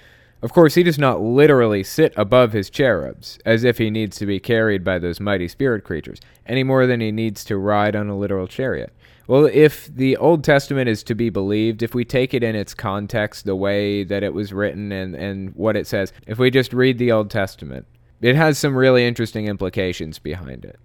"Of 0.45 0.53
course, 0.53 0.75
he 0.75 0.83
does 0.83 0.99
not 0.99 1.21
literally 1.21 1.83
sit 1.83 2.13
above 2.17 2.53
his 2.53 2.71
cherubs, 2.71 3.39
as 3.45 3.65
if 3.65 3.79
he 3.79 3.91
needs 3.91 4.17
to 4.19 4.27
be 4.27 4.39
carried 4.39 4.85
by 4.85 5.01
those 5.01 5.19
mighty 5.19 5.49
spirit 5.49 5.83
creatures, 5.83 6.21
any 6.47 6.63
more 6.63 6.87
than 6.87 7.01
he 7.01 7.11
needs 7.11 7.45
to 7.47 7.57
ride 7.57 7.97
on 7.97 8.09
a 8.09 8.17
literal 8.17 8.47
chariot." 8.47 8.93
Well, 9.27 9.47
if 9.47 9.87
the 9.87 10.19
Old 10.19 10.45
Testament 10.45 10.89
is 10.89 11.03
to 11.05 11.15
be 11.15 11.31
believed, 11.31 11.83
if 11.83 11.95
we 11.95 12.05
take 12.05 12.35
it 12.35 12.43
in 12.43 12.55
its 12.55 12.75
context, 12.75 13.47
the 13.47 13.57
way 13.57 14.05
that 14.05 14.23
it 14.23 14.35
was 14.35 14.53
written 14.53 14.93
and, 14.93 15.15
and 15.15 15.55
what 15.55 15.77
it 15.77 15.87
says, 15.87 16.13
if 16.27 16.39
we 16.39 16.51
just 16.51 16.75
read 16.75 16.99
the 16.99 17.11
Old 17.11 17.31
Testament, 17.31 17.87
it 18.21 18.37
has 18.37 18.59
some 18.59 18.77
really 18.77 19.07
interesting 19.07 19.47
implications 19.47 20.19
behind 20.19 20.65
it 20.65 20.79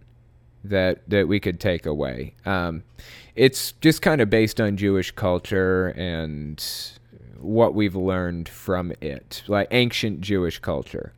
that 0.63 1.01
that 1.09 1.27
we 1.27 1.39
could 1.39 1.59
take 1.59 1.85
away. 1.85 2.33
Um, 2.45 2.83
it's 3.35 3.73
just 3.73 4.01
kind 4.01 4.21
of 4.21 4.29
based 4.29 4.59
on 4.59 4.77
Jewish 4.77 5.11
culture 5.11 5.89
and 5.97 6.63
what 7.41 7.73
we've 7.73 7.95
learned 7.95 8.49
from 8.49 8.91
it, 9.01 9.43
like 9.47 9.67
ancient 9.71 10.21
Jewish 10.21 10.59
culture. 10.59 11.13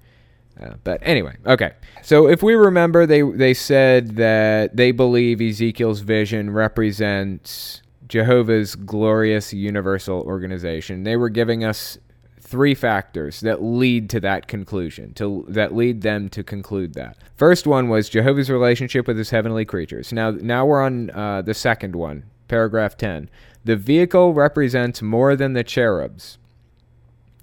Uh, 0.60 0.74
but 0.84 1.00
anyway, 1.02 1.36
okay. 1.46 1.72
So 2.04 2.28
if 2.28 2.44
we 2.44 2.54
remember, 2.54 3.06
they 3.06 3.22
they 3.22 3.54
said 3.54 4.16
that 4.18 4.76
they 4.76 4.92
believe 4.92 5.42
Ezekiel's 5.42 6.02
vision 6.02 6.52
represents 6.52 7.82
Jehovah's 8.08 8.76
glorious 8.76 9.54
universal 9.54 10.22
organization. 10.22 11.04
They 11.04 11.16
were 11.16 11.30
giving 11.30 11.64
us 11.64 11.98
three 12.42 12.76
factors 12.76 13.40
that 13.40 13.64
lead 13.64 14.10
to 14.10 14.20
that 14.20 14.48
conclusion, 14.48 15.14
to 15.14 15.46
that 15.48 15.74
lead 15.74 16.02
them 16.02 16.28
to 16.30 16.44
conclude 16.44 16.94
that. 16.96 17.18
First 17.38 17.66
one 17.66 17.88
was 17.88 18.10
Jehovah's 18.10 18.50
relationship 18.50 19.08
with 19.08 19.18
his 19.18 19.30
heavenly 19.30 19.64
creatures. 19.64 20.12
Now 20.12 20.32
now 20.32 20.66
we're 20.66 20.82
on 20.82 21.10
uh, 21.12 21.42
the 21.42 21.54
second 21.54 21.96
one, 21.96 22.24
paragraph 22.52 22.98
10. 22.98 23.30
The 23.64 23.78
vehicle 23.78 24.34
represents 24.34 25.02
more 25.02 25.38
than 25.38 25.54
the 25.54 25.64
cherubs. 25.64 26.38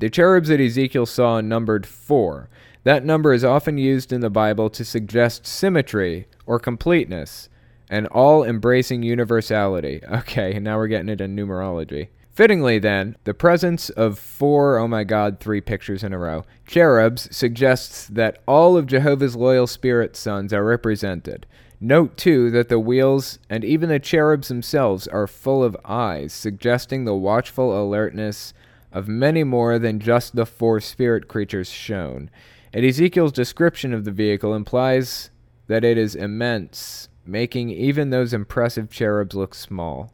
The 0.00 0.10
cherubs 0.10 0.50
that 0.50 0.60
Ezekiel 0.60 1.06
saw 1.06 1.40
numbered 1.40 1.86
four. 1.86 2.50
That 2.84 3.06
number 3.06 3.32
is 3.32 3.42
often 3.42 3.78
used 3.78 4.12
in 4.12 4.20
the 4.20 4.28
Bible 4.28 4.68
to 4.68 4.84
suggest 4.84 5.46
symmetry 5.46 6.26
or 6.44 6.58
completeness, 6.58 7.48
and 7.88 8.06
all 8.08 8.44
embracing 8.44 9.02
universality. 9.02 10.02
Okay, 10.10 10.58
now 10.58 10.76
we're 10.76 10.88
getting 10.88 11.08
into 11.08 11.24
numerology. 11.24 12.08
Fittingly, 12.34 12.78
then, 12.78 13.16
the 13.24 13.32
presence 13.32 13.88
of 13.88 14.18
four, 14.18 14.76
oh 14.76 14.86
my 14.86 15.04
god, 15.04 15.40
three 15.40 15.62
pictures 15.62 16.04
in 16.04 16.12
a 16.12 16.18
row, 16.18 16.44
cherubs 16.66 17.34
suggests 17.34 18.06
that 18.08 18.42
all 18.46 18.76
of 18.76 18.86
Jehovah's 18.86 19.34
loyal 19.34 19.66
spirit 19.66 20.16
sons 20.16 20.52
are 20.52 20.64
represented. 20.64 21.46
Note, 21.80 22.16
too, 22.16 22.50
that 22.50 22.68
the 22.68 22.80
wheels 22.80 23.38
and 23.48 23.64
even 23.64 23.88
the 23.88 24.00
cherubs 24.00 24.48
themselves 24.48 25.06
are 25.06 25.26
full 25.28 25.62
of 25.62 25.76
eyes, 25.84 26.32
suggesting 26.32 27.04
the 27.04 27.14
watchful 27.14 27.80
alertness 27.80 28.52
of 28.92 29.06
many 29.06 29.44
more 29.44 29.78
than 29.78 30.00
just 30.00 30.34
the 30.34 30.46
four 30.46 30.80
spirit 30.80 31.28
creatures 31.28 31.70
shown. 31.70 32.30
And 32.72 32.84
Ezekiel's 32.84 33.32
description 33.32 33.94
of 33.94 34.04
the 34.04 34.10
vehicle 34.10 34.54
implies 34.54 35.30
that 35.68 35.84
it 35.84 35.96
is 35.96 36.16
immense, 36.16 37.08
making 37.24 37.70
even 37.70 38.10
those 38.10 38.32
impressive 38.32 38.90
cherubs 38.90 39.36
look 39.36 39.54
small. 39.54 40.12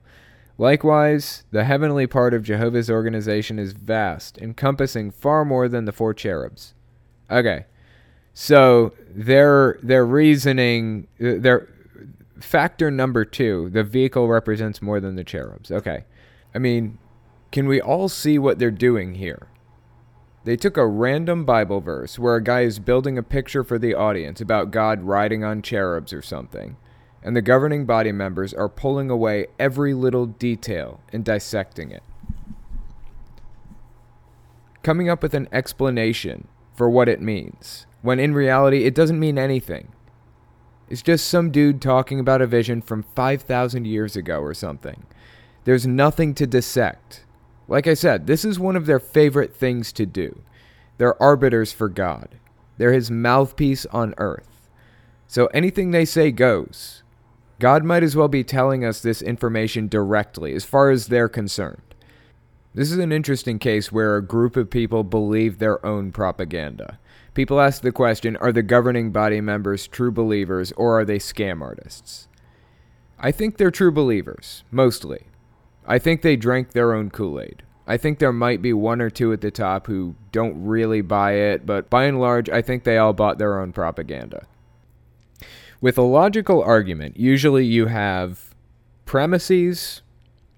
Likewise, 0.59 1.45
the 1.51 1.65
heavenly 1.65 2.07
part 2.07 2.35
of 2.35 2.45
Jehovah's 2.45 2.91
organization 2.91 3.59
is 3.59 3.73
vast, 3.73 4.39
encompassing 4.39 5.11
far 5.11 5.45
more 5.45 5.69
than 5.69 5.85
the 5.85 5.93
four 5.93 6.13
cherubs. 6.15 6.75
Okay, 7.31 7.67
so 8.35 8.93
their 9.09 9.79
their 9.83 10.05
reasoning, 10.05 11.07
uh, 11.21 11.39
their 11.39 11.69
factor 12.41 12.91
number 12.91 13.25
two, 13.25 13.71
the 13.71 13.85
vehicle 13.85 14.29
represents 14.29 14.83
more 14.83 15.01
than 15.01 15.15
the 15.15 15.25
cherubs. 15.25 15.71
Okay, 15.71 16.05
I 16.53 16.59
mean, 16.59 16.99
can 17.53 17.69
we 17.69 17.81
all 17.81 18.09
see 18.09 18.39
what 18.39 18.59
they're 18.59 18.73
doing 18.73 19.15
here? 19.15 19.47
They 20.43 20.57
took 20.57 20.77
a 20.77 20.87
random 20.87 21.45
Bible 21.45 21.81
verse 21.81 22.19
where 22.19 22.35
a 22.35 22.43
guy 22.43 22.63
is 22.63 22.79
building 22.79 23.17
a 23.17 23.23
picture 23.23 23.65
for 23.65 23.79
the 23.79 23.95
audience 23.95 24.41
about 24.41 24.73
God 24.73 25.03
riding 25.03 25.43
on 25.43 25.63
cherubs 25.63 26.13
or 26.13 26.21
something, 26.21 26.77
and 27.23 27.37
the 27.37 27.41
governing 27.41 27.87
body 27.87 28.13
members 28.13 28.53
are 28.53 28.69
pulling 28.69 29.11
away 29.11 29.47
every 29.59 29.95
little 29.95 30.27
detail 30.27 31.01
and 31.13 31.25
dissecting 31.25 31.93
it. 31.93 32.03
Coming 34.83 35.09
up 35.09 35.23
with 35.23 35.33
an 35.33 35.49
explanation 35.51 36.49
for 36.77 36.91
what 36.91 37.09
it 37.09 37.23
means, 37.23 37.87
when 38.05 38.21
in 38.21 38.35
reality 38.35 38.85
it 38.85 38.95
doesn't 38.95 39.19
mean 39.19 39.39
anything. 39.39 39.89
It's 40.91 41.01
just 41.01 41.27
some 41.27 41.51
dude 41.51 41.81
talking 41.81 42.21
about 42.21 42.43
a 42.43 42.47
vision 42.47 42.83
from 42.83 43.03
5,000 43.03 43.87
years 43.87 44.15
ago 44.15 44.41
or 44.41 44.53
something. 44.53 45.07
There's 45.65 45.87
nothing 45.87 46.35
to 46.35 46.47
dissect. 46.47 47.25
Like 47.67 47.87
I 47.87 47.95
said, 47.95 48.27
this 48.27 48.45
is 48.45 48.59
one 48.59 48.77
of 48.77 48.85
their 48.85 49.01
favorite 49.01 49.57
things 49.57 49.91
to 49.95 50.05
do. 50.05 50.43
They're 50.99 51.21
arbiters 51.21 51.73
for 51.73 51.89
God, 51.89 52.37
they're 52.77 52.93
his 52.93 53.11
mouthpiece 53.11 53.87
on 53.87 54.15
earth. 54.19 54.69
So 55.27 55.47
anything 55.47 55.91
they 55.91 56.05
say 56.05 56.31
goes. 56.31 57.03
God 57.59 57.85
might 57.85 58.03
as 58.03 58.15
well 58.15 58.29
be 58.29 58.45
telling 58.45 58.85
us 58.85 59.01
this 59.01 59.23
information 59.23 59.89
directly, 59.89 60.55
as 60.55 60.65
far 60.67 60.91
as 60.91 61.07
they're 61.07 61.31
concerned. 61.31 61.95
This 62.75 62.93
is 62.93 62.99
an 62.99 63.13
interesting 63.13 63.59
case 63.59 63.91
where 63.91 64.17
a 64.17 64.23
group 64.23 64.57
of 64.57 64.69
people 64.69 65.05
believe 65.05 65.59
their 65.59 65.85
own 65.87 66.13
propaganda. 66.13 66.99
People 67.35 67.61
ask 67.61 67.83
the 67.83 67.93
question 67.93 68.37
are 68.37 68.53
the 68.53 68.63
governing 68.63 69.11
body 69.11 69.41
members 69.41 69.89
true 69.89 70.13
believers 70.13 70.73
or 70.73 71.01
are 71.01 71.05
they 71.05 71.19
scam 71.19 71.61
artists? 71.61 72.29
I 73.19 73.33
think 73.33 73.57
they're 73.57 73.71
true 73.71 73.93
believers, 73.93 74.65
mostly. 74.71 75.27
I 75.87 75.99
think 75.99 76.23
they 76.23 76.37
drank 76.37 76.73
their 76.73 76.95
own 76.95 77.11
Kool 77.11 77.41
Aid. 77.41 77.63
I 77.87 77.97
think 77.97 78.19
there 78.19 78.33
might 78.33 78.63
be 78.63 78.73
one 78.73 79.03
or 79.03 79.11
two 79.11 79.33
at 79.33 79.41
the 79.41 79.51
top 79.51 79.87
who 79.87 80.15
don't 80.33 80.65
really 80.65 81.03
buy 81.03 81.33
it, 81.33 81.67
but 81.67 81.91
by 81.91 82.05
and 82.05 82.19
large, 82.19 82.49
I 82.49 82.63
think 82.63 82.85
they 82.85 82.97
all 82.97 83.13
bought 83.13 83.39
their 83.39 83.61
own 83.61 83.73
propaganda. 83.73 84.47
With 85.81 85.99
a 85.99 86.03
logical 86.03 86.63
argument, 86.63 87.19
usually 87.19 87.67
you 87.67 87.87
have 87.87 88.55
premises 89.05 90.01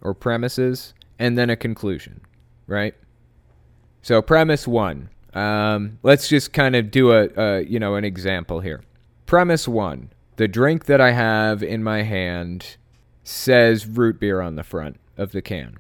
or 0.00 0.14
premises 0.14 0.94
and 1.18 1.36
then 1.36 1.50
a 1.50 1.56
conclusion, 1.56 2.20
right? 2.68 2.94
So, 4.02 4.22
premise 4.22 4.68
one. 4.68 5.10
Um, 5.37 5.99
let's 6.03 6.29
just 6.29 6.53
kind 6.53 6.75
of 6.75 6.90
do 6.90 7.12
a, 7.12 7.29
a, 7.37 7.64
you 7.64 7.79
know, 7.79 7.94
an 7.94 8.05
example 8.05 8.61
here. 8.61 8.83
Premise 9.27 9.68
one: 9.68 10.11
the 10.37 10.49
drink 10.49 10.87
that 10.87 11.01
I 11.01 11.12
have 11.12 11.62
in 11.62 11.83
my 11.83 12.03
hand 12.03 12.77
says 13.22 13.87
root 13.87 14.18
beer 14.18 14.40
on 14.40 14.57
the 14.57 14.62
front 14.62 14.99
of 15.16 15.33
the 15.33 15.42
can. 15.42 15.77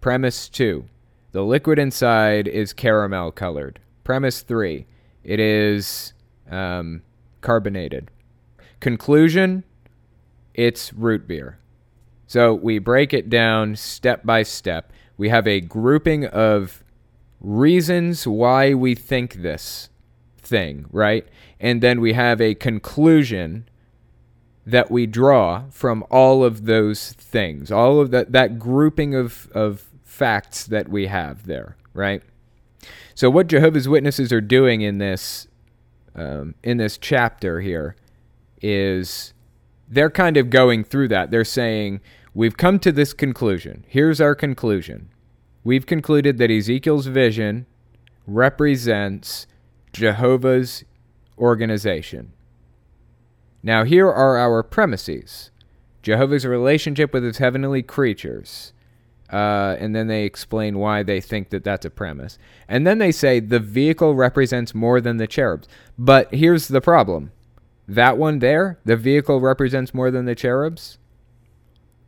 Premise 0.00 0.48
two: 0.48 0.86
the 1.30 1.44
liquid 1.44 1.78
inside 1.78 2.48
is 2.48 2.72
caramel 2.72 3.30
colored. 3.30 3.78
Premise 4.02 4.42
three: 4.42 4.86
it 5.22 5.38
is 5.38 6.12
um, 6.50 7.02
carbonated. 7.40 8.10
Conclusion 8.80 9.62
it's 10.54 10.92
root 10.94 11.28
beer. 11.28 11.58
So 12.26 12.54
we 12.54 12.78
break 12.78 13.12
it 13.12 13.28
down 13.28 13.76
step 13.76 14.24
by 14.24 14.42
step. 14.42 14.92
We 15.16 15.28
have 15.28 15.46
a 15.46 15.60
grouping 15.60 16.26
of 16.26 16.82
reasons 17.46 18.26
why 18.26 18.74
we 18.74 18.94
think 18.94 19.34
this 19.34 19.88
thing, 20.38 20.86
right? 20.90 21.26
And 21.60 21.80
then 21.80 22.00
we 22.00 22.12
have 22.12 22.40
a 22.40 22.54
conclusion 22.54 23.68
that 24.66 24.90
we 24.90 25.06
draw 25.06 25.64
from 25.70 26.04
all 26.10 26.42
of 26.42 26.66
those 26.66 27.12
things, 27.12 27.70
all 27.70 28.00
of 28.00 28.10
that, 28.10 28.32
that 28.32 28.58
grouping 28.58 29.14
of, 29.14 29.48
of 29.52 29.84
facts 30.02 30.66
that 30.66 30.88
we 30.88 31.06
have 31.06 31.46
there, 31.46 31.76
right? 31.94 32.20
So 33.14 33.30
what 33.30 33.46
Jehovah's 33.46 33.88
Witnesses 33.88 34.32
are 34.32 34.40
doing 34.40 34.80
in 34.80 34.98
this 34.98 35.46
um, 36.16 36.54
in 36.62 36.78
this 36.78 36.96
chapter 36.96 37.60
here 37.60 37.94
is 38.62 39.34
they're 39.86 40.10
kind 40.10 40.38
of 40.38 40.48
going 40.48 40.82
through 40.82 41.08
that. 41.08 41.30
They're 41.30 41.44
saying, 41.44 42.00
We've 42.34 42.56
come 42.56 42.78
to 42.80 42.92
this 42.92 43.12
conclusion. 43.12 43.84
Here's 43.86 44.20
our 44.20 44.34
conclusion. 44.34 45.10
We've 45.66 45.84
concluded 45.84 46.38
that 46.38 46.48
Ezekiel's 46.48 47.08
vision 47.08 47.66
represents 48.24 49.48
Jehovah's 49.92 50.84
organization. 51.36 52.32
Now, 53.64 53.82
here 53.82 54.06
are 54.06 54.36
our 54.36 54.62
premises 54.62 55.50
Jehovah's 56.02 56.46
relationship 56.46 57.12
with 57.12 57.24
his 57.24 57.38
heavenly 57.38 57.82
creatures. 57.82 58.74
Uh, 59.28 59.74
and 59.80 59.92
then 59.92 60.06
they 60.06 60.22
explain 60.22 60.78
why 60.78 61.02
they 61.02 61.20
think 61.20 61.50
that 61.50 61.64
that's 61.64 61.84
a 61.84 61.90
premise. 61.90 62.38
And 62.68 62.86
then 62.86 62.98
they 62.98 63.10
say 63.10 63.40
the 63.40 63.58
vehicle 63.58 64.14
represents 64.14 64.72
more 64.72 65.00
than 65.00 65.16
the 65.16 65.26
cherubs. 65.26 65.66
But 65.98 66.32
here's 66.32 66.68
the 66.68 66.80
problem 66.80 67.32
that 67.88 68.16
one 68.16 68.38
there, 68.38 68.78
the 68.84 68.96
vehicle 68.96 69.40
represents 69.40 69.92
more 69.92 70.12
than 70.12 70.26
the 70.26 70.36
cherubs. 70.36 70.98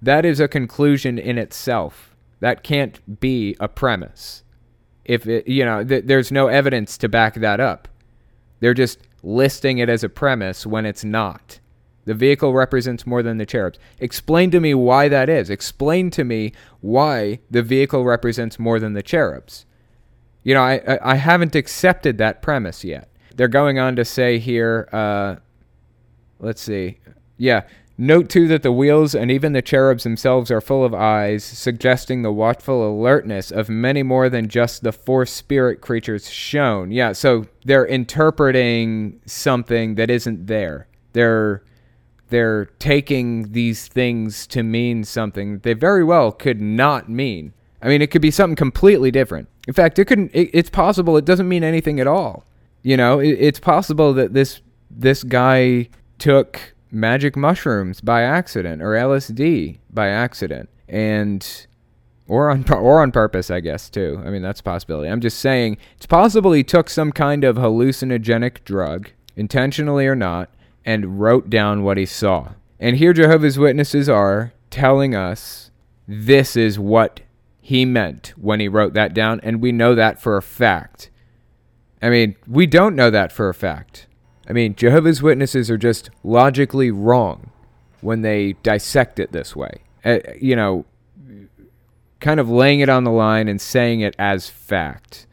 That 0.01 0.25
is 0.25 0.39
a 0.39 0.47
conclusion 0.47 1.19
in 1.19 1.39
itself. 1.39 2.15
That 2.41 2.63
can't 2.63 3.21
be 3.21 3.57
a 3.61 3.69
premise. 3.69 4.43
If 5.05 5.27
it, 5.27 5.49
you 5.49 5.65
know, 5.65 5.83
th- 5.85 6.05
there's 6.05 6.31
no 6.31 6.49
evidence 6.49 6.99
to 6.99 7.09
back 7.09 7.35
that 7.35 7.61
up. 7.61 7.89
They're 8.61 8.75
just 8.75 9.01
listing 9.23 9.79
it 9.79 9.89
as 9.89 10.05
a 10.05 10.09
premise 10.09 10.67
when 10.67 10.87
it's 10.87 11.05
not. 11.05 11.61
The 12.05 12.15
vehicle 12.15 12.55
represents 12.55 13.07
more 13.07 13.23
than 13.23 13.39
the 13.39 13.47
cherubs. 13.47 13.79
Explain 14.01 14.51
to 14.53 14.61
me 14.61 14.73
why 14.75 15.09
that 15.09 15.29
is. 15.29 15.51
Explain 15.51 16.11
to 16.13 16.25
me 16.25 16.53
why 16.81 17.41
the 17.51 17.63
vehicle 17.63 18.05
represents 18.05 18.59
more 18.59 18.81
than 18.81 18.95
the 18.95 19.03
cherubs. 19.03 19.67
You 20.43 20.55
know, 20.55 20.63
I, 20.63 20.99
I 21.03 21.17
haven't 21.17 21.55
accepted 21.55 22.17
that 22.19 22.41
premise 22.41 22.83
yet. 22.83 23.11
They're 23.37 23.49
going 23.49 23.79
on 23.79 23.97
to 23.97 24.05
say 24.05 24.39
here, 24.39 24.89
uh, 24.91 25.37
let's 26.39 26.63
see. 26.63 26.99
Yeah. 27.37 27.65
Note 28.01 28.29
too 28.29 28.47
that 28.47 28.63
the 28.63 28.71
wheels 28.71 29.13
and 29.13 29.29
even 29.29 29.55
the 29.55 29.61
cherubs 29.61 30.05
themselves 30.05 30.53
are 30.53 30.61
full 30.61 30.85
of 30.85 30.95
eyes, 30.95 31.43
suggesting 31.43 32.23
the 32.23 32.31
watchful 32.31 32.89
alertness 32.89 33.51
of 33.51 33.69
many 33.69 34.05
more 34.05 34.29
than 34.29 34.49
just 34.49 34.85
the 34.85 34.93
four 34.93 35.27
spirit 35.27 35.81
creatures 35.81 36.31
shown. 36.31 36.93
Yeah, 36.93 37.11
so 37.11 37.47
they're 37.65 37.85
interpreting 37.85 39.21
something 39.27 39.97
that 39.97 40.11
isn't 40.11 40.47
there. 40.47 40.87
They're 41.13 41.65
they're 42.29 42.67
taking 42.79 43.51
these 43.51 43.89
things 43.89 44.47
to 44.49 44.63
mean 44.63 45.03
something 45.03 45.59
they 45.61 45.73
very 45.73 46.05
well 46.05 46.31
could 46.31 46.61
not 46.61 47.09
mean. 47.09 47.53
I 47.83 47.89
mean, 47.89 48.01
it 48.01 48.13
could 48.13 48.23
be 48.23 48.31
something 48.31 48.55
completely 48.55 49.11
different. 49.11 49.49
In 49.67 49.75
fact, 49.75 49.99
it 49.99 50.05
couldn't. 50.05 50.31
It, 50.33 50.51
it's 50.53 50.71
possible 50.71 51.17
it 51.17 51.25
doesn't 51.25 51.49
mean 51.49 51.65
anything 51.65 51.99
at 51.99 52.07
all. 52.07 52.45
You 52.83 52.97
know, 52.97 53.19
it, 53.19 53.37
it's 53.41 53.59
possible 53.59 54.13
that 54.15 54.35
this 54.35 54.61
this 54.89 55.25
guy 55.25 55.89
took 56.19 56.75
magic 56.91 57.37
mushrooms 57.37 58.01
by 58.01 58.23
accident 58.23 58.83
or 58.83 58.93
LSD 58.93 59.79
by 59.91 60.09
accident 60.09 60.69
and 60.89 61.67
or 62.29 62.51
on 62.51 62.65
or 62.71 63.03
on 63.03 63.11
purpose, 63.11 63.51
I 63.51 63.61
guess 63.61 63.89
too. 63.89 64.23
I 64.25 64.31
mean, 64.31 64.43
that's 64.43 64.61
a 64.61 64.65
possibility. 64.65 65.09
I'm 65.09 65.21
just 65.21 65.39
saying 65.39 65.79
it's 65.97 66.07
possible 66.07 66.53
he 66.53 66.63
took 66.63 66.91
some 66.91 67.11
kind 67.11 67.43
of 67.43 67.57
hallucinogenic 67.57 68.65
drug, 68.65 69.11
intentionally 69.35 70.07
or 70.07 70.15
not, 70.15 70.51
and 70.85 71.21
wrote 71.21 71.51
down 71.51 71.83
what 71.83 71.97
he 71.97 72.07
saw. 72.07 72.51
And 72.79 72.97
here 72.97 73.13
Jehovah's 73.13 73.59
Witnesses 73.59 74.09
are 74.09 74.53
telling 74.71 75.15
us 75.15 75.71
this 76.07 76.57
is 76.57 76.79
what 76.79 77.21
he 77.61 77.85
meant 77.85 78.33
when 78.37 78.61
he 78.61 78.69
wrote 78.69 78.95
that 78.95 79.15
down, 79.15 79.41
and 79.43 79.61
we 79.61 79.73
know 79.73 79.95
that 79.95 80.21
for 80.21 80.37
a 80.37 80.43
fact. 80.43 81.11
I 82.01 82.11
mean, 82.11 82.37
we 82.47 82.67
don't 82.67 82.95
know 82.95 83.11
that 83.11 83.33
for 83.33 83.49
a 83.49 83.55
fact. 83.55 84.07
I 84.49 84.53
mean, 84.53 84.75
Jehovah's 84.75 85.23
Witnesses 85.23 85.71
are 85.71 85.77
just 85.77 86.11
logically 86.25 86.91
wrong 86.91 87.51
when 88.01 88.23
they 88.23 88.55
dissect 88.63 89.19
it 89.19 89.33
this 89.33 89.55
way. 89.55 89.83
Uh, 90.05 90.19
you 90.41 90.57
know, 90.57 90.87
kind 92.21 92.41
of 92.41 92.49
laying 92.49 92.81
it 92.81 92.89
on 92.89 93.05
the 93.05 93.11
line 93.11 93.49
and 93.49 93.61
saying 93.61 94.01
it 94.01 94.17
as 94.19 94.49
fact. 94.49 95.27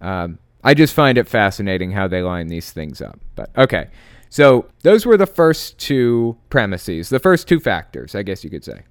Um, 0.00 0.38
I 0.62 0.74
just 0.74 0.94
find 0.94 1.18
it 1.18 1.28
fascinating 1.28 1.92
how 1.92 2.08
they 2.08 2.22
line 2.22 2.48
these 2.48 2.70
things 2.70 3.00
up. 3.00 3.18
But 3.34 3.50
okay. 3.56 3.88
So 4.28 4.66
those 4.82 5.04
were 5.04 5.16
the 5.16 5.26
first 5.26 5.78
two 5.78 6.36
premises, 6.48 7.08
the 7.08 7.18
first 7.18 7.48
two 7.48 7.60
factors, 7.60 8.14
I 8.14 8.22
guess 8.22 8.44
you 8.44 8.50
could 8.50 8.64
say. 8.64 8.82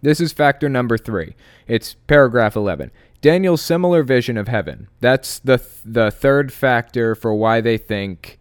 This 0.00 0.20
is 0.20 0.32
factor 0.32 0.68
number 0.68 0.96
three. 0.96 1.34
It's 1.66 1.94
paragraph 2.06 2.54
11. 2.54 2.92
Daniel's 3.20 3.62
similar 3.62 4.04
vision 4.04 4.36
of 4.36 4.46
heaven. 4.46 4.88
That's 5.00 5.40
the, 5.40 5.58
th- 5.58 5.70
the 5.84 6.10
third 6.12 6.52
factor 6.52 7.16
for 7.16 7.34
why 7.34 7.60
they 7.60 7.76
think 7.78 8.37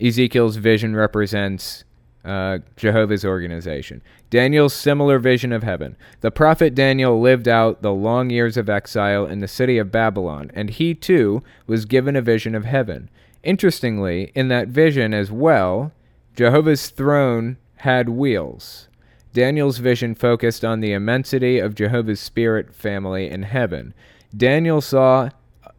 Ezekiel's 0.00 0.56
vision 0.56 0.96
represents 0.96 1.84
uh, 2.24 2.58
Jehovah's 2.76 3.24
organization. 3.24 4.02
Daniel's 4.28 4.74
similar 4.74 5.18
vision 5.18 5.52
of 5.52 5.62
heaven. 5.62 5.96
The 6.20 6.30
prophet 6.30 6.74
Daniel 6.74 7.20
lived 7.20 7.48
out 7.48 7.82
the 7.82 7.92
long 7.92 8.30
years 8.30 8.56
of 8.56 8.68
exile 8.68 9.26
in 9.26 9.40
the 9.40 9.48
city 9.48 9.78
of 9.78 9.90
Babylon, 9.92 10.50
and 10.54 10.70
he 10.70 10.94
too 10.94 11.42
was 11.66 11.84
given 11.84 12.16
a 12.16 12.22
vision 12.22 12.54
of 12.54 12.64
heaven. 12.64 13.10
Interestingly, 13.42 14.32
in 14.34 14.48
that 14.48 14.68
vision 14.68 15.14
as 15.14 15.30
well, 15.32 15.92
Jehovah's 16.36 16.90
throne 16.90 17.56
had 17.76 18.10
wheels. 18.10 18.88
Daniel's 19.32 19.78
vision 19.78 20.14
focused 20.14 20.64
on 20.64 20.80
the 20.80 20.92
immensity 20.92 21.58
of 21.58 21.74
Jehovah's 21.74 22.20
spirit 22.20 22.74
family 22.74 23.30
in 23.30 23.44
heaven. 23.44 23.94
Daniel 24.36 24.80
saw 24.80 25.30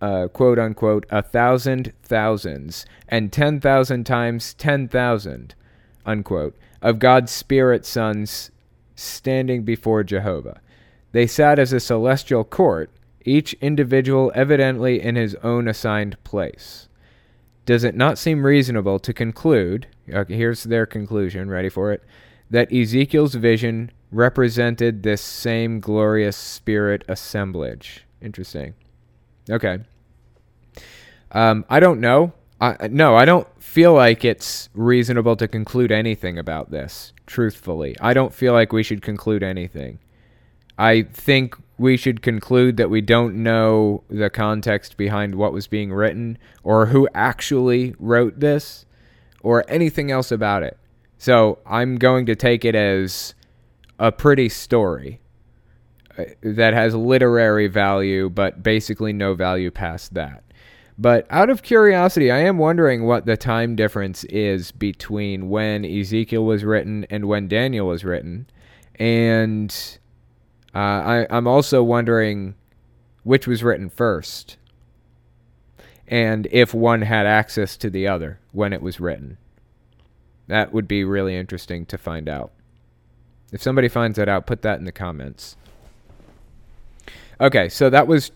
uh, 0.01 0.27
quote 0.27 0.59
unquote, 0.59 1.05
a 1.09 1.21
thousand 1.21 1.93
thousands 2.03 2.85
and 3.07 3.31
10,000 3.31 4.03
times 4.03 4.53
10,000, 4.55 5.55
unquote, 6.05 6.57
of 6.81 6.99
God's 6.99 7.31
spirit 7.31 7.85
sons 7.85 8.51
standing 8.95 9.63
before 9.63 10.03
Jehovah. 10.03 10.59
They 11.11 11.27
sat 11.27 11.59
as 11.59 11.71
a 11.71 11.79
celestial 11.79 12.43
court, 12.43 12.89
each 13.23 13.53
individual 13.53 14.31
evidently 14.33 15.01
in 15.01 15.15
his 15.15 15.35
own 15.43 15.67
assigned 15.67 16.21
place. 16.23 16.87
Does 17.65 17.83
it 17.83 17.95
not 17.95 18.17
seem 18.17 18.45
reasonable 18.45 18.97
to 18.99 19.13
conclude, 19.13 19.87
okay, 20.11 20.35
here's 20.35 20.63
their 20.63 20.85
conclusion, 20.85 21.49
ready 21.49 21.69
for 21.69 21.91
it, 21.91 22.03
that 22.49 22.73
Ezekiel's 22.73 23.35
vision 23.35 23.91
represented 24.11 25.03
this 25.03 25.21
same 25.21 25.79
glorious 25.79 26.35
spirit 26.35 27.03
assemblage. 27.07 28.05
Interesting. 28.21 28.73
Okay. 29.49 29.79
Um, 31.31 31.65
I 31.69 31.79
don't 31.79 31.99
know. 31.99 32.33
I, 32.59 32.89
no, 32.89 33.15
I 33.15 33.25
don't 33.25 33.47
feel 33.61 33.93
like 33.93 34.23
it's 34.23 34.69
reasonable 34.73 35.35
to 35.37 35.47
conclude 35.47 35.91
anything 35.91 36.37
about 36.37 36.69
this, 36.71 37.13
truthfully. 37.25 37.95
I 37.99 38.13
don't 38.13 38.33
feel 38.33 38.53
like 38.53 38.71
we 38.71 38.83
should 38.83 39.01
conclude 39.01 39.41
anything. 39.41 39.99
I 40.77 41.03
think 41.03 41.55
we 41.77 41.97
should 41.97 42.21
conclude 42.21 42.77
that 42.77 42.89
we 42.89 43.01
don't 43.01 43.35
know 43.35 44.03
the 44.09 44.29
context 44.29 44.97
behind 44.97 45.35
what 45.35 45.53
was 45.53 45.67
being 45.67 45.91
written 45.91 46.37
or 46.63 46.87
who 46.87 47.07
actually 47.15 47.95
wrote 47.97 48.39
this 48.39 48.85
or 49.41 49.65
anything 49.67 50.11
else 50.11 50.31
about 50.31 50.61
it. 50.63 50.77
So 51.17 51.59
I'm 51.65 51.97
going 51.97 52.25
to 52.27 52.35
take 52.35 52.63
it 52.65 52.75
as 52.75 53.33
a 53.99 54.11
pretty 54.11 54.49
story 54.49 55.21
uh, 56.17 56.25
that 56.41 56.73
has 56.73 56.93
literary 56.93 57.67
value, 57.67 58.29
but 58.29 58.61
basically 58.61 59.13
no 59.13 59.33
value 59.33 59.71
past 59.71 60.13
that. 60.13 60.43
But 60.97 61.25
out 61.29 61.49
of 61.49 61.63
curiosity, 61.63 62.29
I 62.29 62.39
am 62.39 62.57
wondering 62.57 63.05
what 63.05 63.25
the 63.25 63.37
time 63.37 63.75
difference 63.75 64.23
is 64.25 64.71
between 64.71 65.49
when 65.49 65.85
Ezekiel 65.85 66.45
was 66.45 66.63
written 66.63 67.05
and 67.09 67.25
when 67.25 67.47
Daniel 67.47 67.87
was 67.87 68.03
written. 68.03 68.47
And 68.95 69.75
uh, 70.75 70.77
I, 70.77 71.27
I'm 71.29 71.47
also 71.47 71.81
wondering 71.81 72.55
which 73.23 73.47
was 73.47 73.63
written 73.63 73.89
first 73.89 74.57
and 76.11 76.47
if 76.51 76.73
one 76.73 77.01
had 77.03 77.25
access 77.25 77.77
to 77.77 77.89
the 77.89 78.07
other 78.07 78.39
when 78.51 78.73
it 78.73 78.81
was 78.81 78.99
written. 78.99 79.37
That 80.47 80.73
would 80.73 80.87
be 80.87 81.05
really 81.05 81.37
interesting 81.37 81.85
to 81.85 81.97
find 81.97 82.27
out. 82.27 82.51
If 83.53 83.63
somebody 83.63 83.87
finds 83.87 84.17
that 84.17 84.27
out, 84.27 84.45
put 84.45 84.61
that 84.63 84.79
in 84.79 84.85
the 84.85 84.91
comments. 84.91 85.55
Okay, 87.39 87.69
so 87.69 87.89
that 87.89 88.07
was 88.07 88.31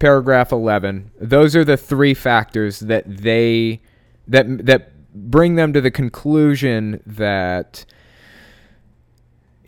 paragraph 0.00 0.50
11. 0.50 1.12
Those 1.20 1.54
are 1.54 1.64
the 1.64 1.76
three 1.76 2.14
factors 2.14 2.80
that 2.80 3.04
they 3.06 3.80
that 4.26 4.66
that 4.66 4.92
bring 5.14 5.54
them 5.54 5.72
to 5.72 5.80
the 5.80 5.90
conclusion 5.90 7.00
that 7.06 7.84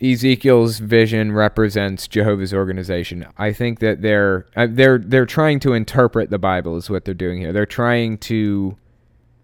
Ezekiel's 0.01 0.79
vision 0.79 1.31
represents 1.31 2.07
Jehovah's 2.09 2.53
organization. 2.53 3.25
I 3.37 3.53
think 3.53 3.79
that 3.79 4.01
they're 4.01 4.45
uh, 4.55 4.67
they're 4.69 4.97
they're 4.97 5.25
trying 5.25 5.61
to 5.61 5.73
interpret 5.73 6.29
the 6.29 6.39
Bible 6.39 6.75
is 6.75 6.89
what 6.89 7.05
they're 7.05 7.13
doing 7.13 7.39
here. 7.39 7.53
They're 7.53 7.65
trying 7.65 8.17
to 8.19 8.75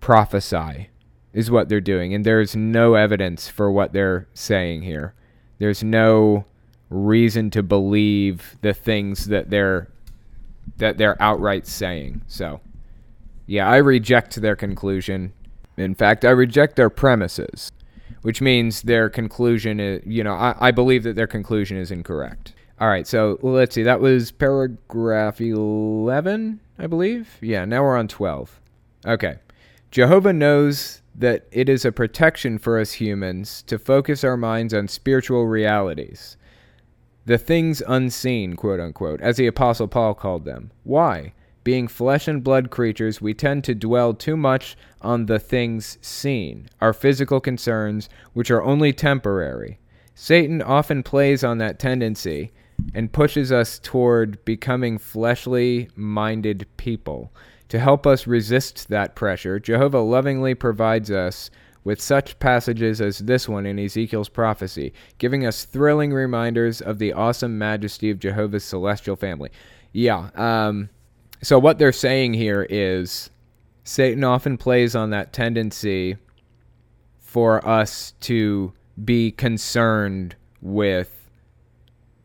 prophesy 0.01 0.89
is 1.31 1.51
what 1.51 1.69
they're 1.69 1.79
doing 1.79 2.13
and 2.13 2.25
there's 2.25 2.55
no 2.55 2.95
evidence 2.95 3.47
for 3.47 3.71
what 3.71 3.93
they're 3.93 4.27
saying 4.33 4.81
here. 4.81 5.13
There's 5.59 5.83
no 5.83 6.45
reason 6.89 7.51
to 7.51 7.61
believe 7.61 8.57
the 8.61 8.73
things 8.73 9.25
that 9.25 9.49
they're 9.49 9.89
that 10.77 10.97
they're 10.97 11.21
outright 11.21 11.67
saying. 11.67 12.21
So, 12.27 12.61
yeah, 13.47 13.67
I 13.67 13.77
reject 13.77 14.41
their 14.41 14.55
conclusion. 14.55 15.33
In 15.77 15.95
fact, 15.95 16.25
I 16.25 16.29
reject 16.29 16.75
their 16.75 16.89
premises 16.89 17.71
which 18.21 18.41
means 18.41 18.81
their 18.81 19.09
conclusion 19.09 19.79
is, 19.79 20.01
you 20.05 20.23
know, 20.23 20.33
I, 20.33 20.55
I 20.59 20.71
believe 20.71 21.03
that 21.03 21.15
their 21.15 21.27
conclusion 21.27 21.77
is 21.77 21.91
incorrect. 21.91 22.53
All 22.79 22.87
right, 22.87 23.05
so 23.05 23.37
let's 23.41 23.75
see. 23.75 23.83
That 23.83 23.99
was 23.99 24.31
paragraph 24.31 25.41
11, 25.41 26.59
I 26.77 26.87
believe. 26.87 27.37
Yeah, 27.41 27.65
now 27.65 27.83
we're 27.83 27.97
on 27.97 28.07
12. 28.07 28.59
Okay. 29.05 29.35
Jehovah 29.91 30.33
knows 30.33 31.01
that 31.15 31.45
it 31.51 31.67
is 31.67 31.83
a 31.83 31.91
protection 31.91 32.57
for 32.57 32.79
us 32.79 32.93
humans 32.93 33.63
to 33.63 33.77
focus 33.77 34.23
our 34.23 34.37
minds 34.37 34.73
on 34.73 34.87
spiritual 34.87 35.45
realities, 35.47 36.37
the 37.29 37.37
things 37.37 37.83
unseen, 37.85 38.55
quote 38.55 38.79
unquote, 38.79 39.21
as 39.21 39.37
the 39.37 39.45
Apostle 39.45 39.87
Paul 39.87 40.15
called 40.15 40.45
them. 40.45 40.71
Why? 40.81 41.33
Being 41.63 41.87
flesh 41.87 42.27
and 42.27 42.43
blood 42.43 42.71
creatures, 42.71 43.21
we 43.21 43.35
tend 43.35 43.63
to 43.65 43.75
dwell 43.75 44.15
too 44.15 44.35
much 44.35 44.75
on 45.03 45.27
the 45.27 45.37
things 45.37 45.99
seen, 46.01 46.67
our 46.81 46.91
physical 46.91 47.39
concerns, 47.39 48.09
which 48.33 48.49
are 48.49 48.63
only 48.63 48.91
temporary. 48.93 49.77
Satan 50.15 50.63
often 50.63 51.03
plays 51.03 51.43
on 51.43 51.59
that 51.59 51.77
tendency 51.77 52.51
and 52.95 53.13
pushes 53.13 53.51
us 53.51 53.77
toward 53.77 54.43
becoming 54.43 54.97
fleshly 54.97 55.87
minded 55.95 56.65
people. 56.77 57.31
To 57.67 57.77
help 57.77 58.07
us 58.07 58.25
resist 58.25 58.87
that 58.89 59.13
pressure, 59.13 59.59
Jehovah 59.59 59.99
lovingly 59.99 60.55
provides 60.55 61.11
us 61.11 61.51
with 61.83 62.01
such 62.01 62.37
passages 62.39 63.01
as 63.01 63.19
this 63.19 63.47
one 63.47 63.65
in 63.65 63.79
Ezekiel's 63.79 64.29
prophecy, 64.29 64.93
giving 65.17 65.45
us 65.45 65.65
thrilling 65.65 66.13
reminders 66.13 66.81
of 66.81 66.99
the 66.99 67.13
awesome 67.13 67.57
majesty 67.57 68.09
of 68.09 68.19
Jehovah's 68.19 68.63
celestial 68.63 69.15
family. 69.15 69.49
Yeah, 69.91 70.29
um, 70.35 70.89
so 71.41 71.57
what 71.57 71.79
they're 71.79 71.91
saying 71.91 72.33
here 72.33 72.67
is 72.69 73.29
Satan 73.83 74.23
often 74.23 74.57
plays 74.57 74.95
on 74.95 75.09
that 75.11 75.33
tendency 75.33 76.17
for 77.19 77.65
us 77.67 78.13
to 78.21 78.73
be 79.03 79.31
concerned 79.31 80.35
with 80.61 81.29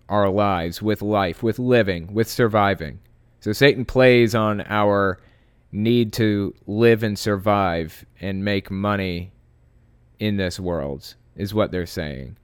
our 0.09 0.29
lives, 0.29 0.83
with 0.83 1.01
life, 1.03 1.43
with 1.43 1.59
living, 1.59 2.13
with 2.13 2.29
surviving. 2.29 2.99
So 3.41 3.53
Satan 3.53 3.85
plays 3.85 4.35
on 4.35 4.63
our 4.63 5.21
need 5.71 6.13
to 6.15 6.55
live 6.67 7.03
and 7.03 7.19
survive 7.19 8.05
and 8.21 8.45
make 8.45 8.71
money 8.71 9.33
in 10.19 10.37
this 10.37 10.61
world, 10.61 11.15
is 11.37 11.55
what 11.55 11.71
they're 11.71 11.87
saying. 11.87 12.37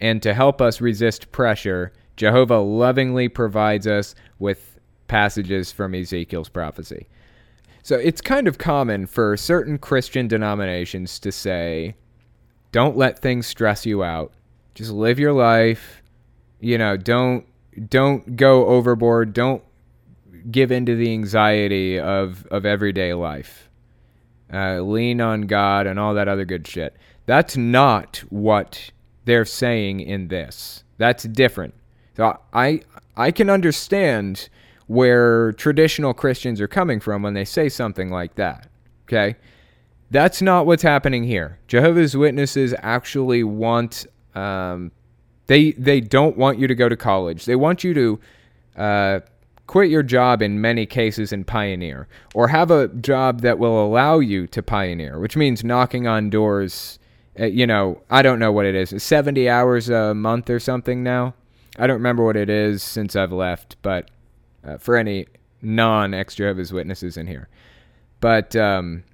And 0.00 0.22
to 0.22 0.34
help 0.34 0.60
us 0.60 0.80
resist 0.80 1.32
pressure, 1.32 1.92
Jehovah 2.16 2.58
lovingly 2.58 3.28
provides 3.28 3.86
us 3.86 4.14
with 4.38 4.78
passages 5.08 5.72
from 5.72 5.94
Ezekiel's 5.94 6.48
prophecy. 6.48 7.08
So 7.82 7.96
it's 7.96 8.20
kind 8.20 8.46
of 8.46 8.58
common 8.58 9.06
for 9.06 9.36
certain 9.36 9.78
Christian 9.78 10.28
denominations 10.28 11.18
to 11.20 11.32
say, 11.32 11.94
don't 12.70 12.96
let 12.96 13.18
things 13.18 13.46
stress 13.46 13.86
you 13.86 14.04
out. 14.04 14.32
Just 14.74 14.90
live 14.90 15.18
your 15.18 15.32
life. 15.32 16.02
You 16.60 16.78
know, 16.78 16.96
don't 16.96 17.46
don't 17.88 18.36
go 18.36 18.66
overboard. 18.66 19.32
Don't 19.32 19.62
give 20.50 20.70
into 20.70 20.96
the 20.96 21.12
anxiety 21.12 21.98
of 21.98 22.46
of 22.46 22.66
everyday 22.66 23.14
life. 23.14 23.67
Uh, 24.52 24.80
lean 24.80 25.20
on 25.20 25.42
God 25.42 25.86
and 25.86 25.98
all 25.98 26.14
that 26.14 26.28
other 26.28 26.44
good 26.44 26.66
shit. 26.66 26.96
That's 27.26 27.56
not 27.56 28.22
what 28.30 28.90
they're 29.26 29.44
saying 29.44 30.00
in 30.00 30.28
this. 30.28 30.84
That's 30.96 31.24
different. 31.24 31.74
So 32.16 32.38
I 32.52 32.80
I 33.16 33.30
can 33.30 33.50
understand 33.50 34.48
where 34.86 35.52
traditional 35.52 36.14
Christians 36.14 36.60
are 36.60 36.68
coming 36.68 36.98
from 36.98 37.22
when 37.22 37.34
they 37.34 37.44
say 37.44 37.68
something 37.68 38.10
like 38.10 38.36
that. 38.36 38.68
Okay? 39.04 39.36
That's 40.10 40.40
not 40.40 40.64
what's 40.64 40.82
happening 40.82 41.24
here. 41.24 41.58
Jehovah's 41.68 42.16
Witnesses 42.16 42.74
actually 42.78 43.44
want 43.44 44.06
um, 44.34 44.90
they 45.46 45.72
they 45.72 46.00
don't 46.00 46.36
want 46.36 46.58
you 46.58 46.66
to 46.66 46.74
go 46.74 46.88
to 46.88 46.96
college. 46.96 47.44
They 47.44 47.56
want 47.56 47.84
you 47.84 47.94
to 47.94 48.20
uh, 48.80 49.20
quit 49.68 49.90
your 49.90 50.02
job 50.02 50.42
in 50.42 50.60
many 50.60 50.86
cases 50.86 51.32
and 51.32 51.46
pioneer, 51.46 52.08
or 52.34 52.48
have 52.48 52.72
a 52.72 52.88
job 52.88 53.42
that 53.42 53.60
will 53.60 53.84
allow 53.86 54.18
you 54.18 54.48
to 54.48 54.62
pioneer, 54.62 55.20
which 55.20 55.36
means 55.36 55.62
knocking 55.62 56.08
on 56.08 56.30
doors. 56.30 56.98
Uh, 57.38 57.44
you 57.44 57.64
know, 57.64 58.02
I 58.10 58.22
don't 58.22 58.40
know 58.40 58.50
what 58.50 58.66
it 58.66 58.74
is. 58.74 59.00
Seventy 59.00 59.48
hours 59.48 59.88
a 59.88 60.14
month 60.14 60.50
or 60.50 60.58
something 60.58 61.04
now. 61.04 61.34
I 61.78 61.86
don't 61.86 61.98
remember 61.98 62.24
what 62.24 62.36
it 62.36 62.50
is 62.50 62.82
since 62.82 63.14
I've 63.14 63.30
left, 63.30 63.76
but 63.82 64.10
uh, 64.64 64.78
for 64.78 64.96
any 64.96 65.26
non 65.62 66.14
ex 66.14 66.34
Jehovah's 66.34 66.72
Witnesses 66.72 67.16
in 67.16 67.28
here. 67.28 67.48
But 68.20 68.56
um, 68.56 69.04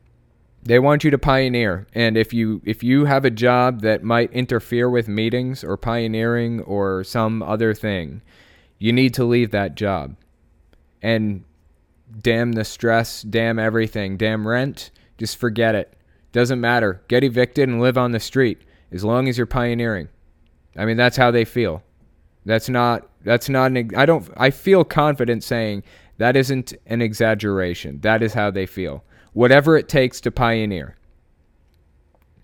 they 0.62 0.78
want 0.78 1.04
you 1.04 1.10
to 1.10 1.18
pioneer, 1.18 1.86
and 1.92 2.16
if 2.16 2.32
you 2.32 2.62
if 2.64 2.82
you 2.82 3.04
have 3.04 3.24
a 3.24 3.30
job 3.30 3.80
that 3.82 4.02
might 4.02 4.32
interfere 4.32 4.88
with 4.88 5.08
meetings 5.08 5.62
or 5.62 5.76
pioneering 5.76 6.60
or 6.60 7.04
some 7.04 7.42
other 7.42 7.74
thing, 7.74 8.22
you 8.78 8.92
need 8.92 9.12
to 9.14 9.24
leave 9.24 9.50
that 9.50 9.74
job. 9.74 10.16
And 11.04 11.44
damn 12.22 12.52
the 12.52 12.64
stress, 12.64 13.20
damn 13.20 13.58
everything, 13.58 14.16
damn 14.16 14.48
rent, 14.48 14.90
just 15.18 15.36
forget 15.36 15.74
it. 15.74 15.92
Doesn't 16.32 16.62
matter. 16.62 17.02
Get 17.08 17.22
evicted 17.22 17.68
and 17.68 17.78
live 17.78 17.98
on 17.98 18.12
the 18.12 18.18
street 18.18 18.62
as 18.90 19.04
long 19.04 19.28
as 19.28 19.36
you're 19.36 19.46
pioneering. 19.46 20.08
I 20.78 20.86
mean, 20.86 20.96
that's 20.96 21.18
how 21.18 21.30
they 21.30 21.44
feel. 21.44 21.82
That's 22.46 22.70
not 22.70 23.06
that's 23.22 23.50
not 23.50 23.70
an 23.72 23.90
I 23.94 24.06
don't 24.06 24.28
I 24.38 24.48
feel 24.48 24.82
confident 24.82 25.44
saying 25.44 25.82
that 26.16 26.36
isn't 26.36 26.72
an 26.86 27.02
exaggeration. 27.02 28.00
That 28.00 28.22
is 28.22 28.32
how 28.32 28.50
they 28.50 28.64
feel. 28.64 29.04
Whatever 29.34 29.76
it 29.76 29.90
takes 29.90 30.22
to 30.22 30.30
pioneer. 30.30 30.96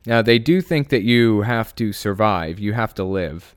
Now 0.05 0.21
they 0.21 0.39
do 0.39 0.61
think 0.61 0.91
that 0.91 1.03
you 1.03 1.43
have 1.43 1.75
to 1.77 1.95
survive, 1.95 2.59
you 2.59 2.75
have 2.75 2.95
to 2.97 3.05
live. 3.05 3.57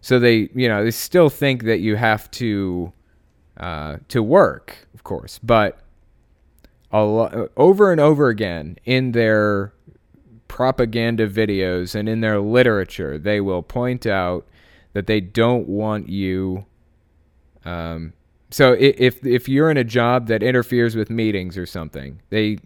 So 0.00 0.18
they, 0.18 0.48
you 0.54 0.68
know, 0.68 0.84
they 0.84 0.90
still 0.90 1.28
think 1.28 1.64
that 1.64 1.80
you 1.80 1.96
have 1.96 2.30
to 2.32 2.94
uh, 3.58 3.96
to 4.08 4.22
work, 4.22 4.88
of 4.94 5.04
course, 5.04 5.38
but 5.42 5.80
lo- 6.92 7.48
over 7.56 7.92
and 7.92 8.00
over 8.00 8.28
again 8.28 8.76
in 8.84 9.12
their 9.12 9.72
propaganda 10.46 11.28
videos 11.28 11.94
and 11.94 12.08
in 12.08 12.20
their 12.20 12.40
literature, 12.40 13.18
they 13.18 13.40
will 13.40 13.62
point 13.62 14.06
out 14.06 14.46
that 14.92 15.06
they 15.06 15.20
don't 15.20 15.68
want 15.68 16.08
you. 16.08 16.64
Um, 17.64 18.12
so 18.50 18.74
if 18.78 19.24
if 19.26 19.48
you're 19.48 19.70
in 19.70 19.76
a 19.76 19.84
job 19.84 20.28
that 20.28 20.42
interferes 20.42 20.96
with 20.96 21.10
meetings 21.10 21.58
or 21.58 21.66
something, 21.66 22.20
they 22.30 22.58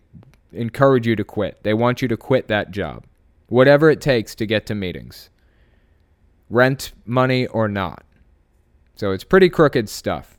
encourage 0.53 1.07
you 1.07 1.16
to 1.16 1.24
quit. 1.24 1.62
They 1.62 1.74
want 1.74 2.03
you 2.03 2.09
to 2.09 2.16
quit 2.16 2.49
that 2.49 2.70
job, 2.70 3.05
whatever 3.49 3.90
it 3.90 4.01
takes 4.01 4.34
to 4.36 4.47
get 4.47 4.66
to 4.66 4.74
meetings, 4.74 5.30
rent 6.51 6.93
money 7.05 7.47
or 7.49 7.66
not. 7.68 8.05
So 8.95 9.11
it's 9.11 9.24
pretty 9.24 9.49
crooked 9.49 9.88
stuff. 9.88 10.38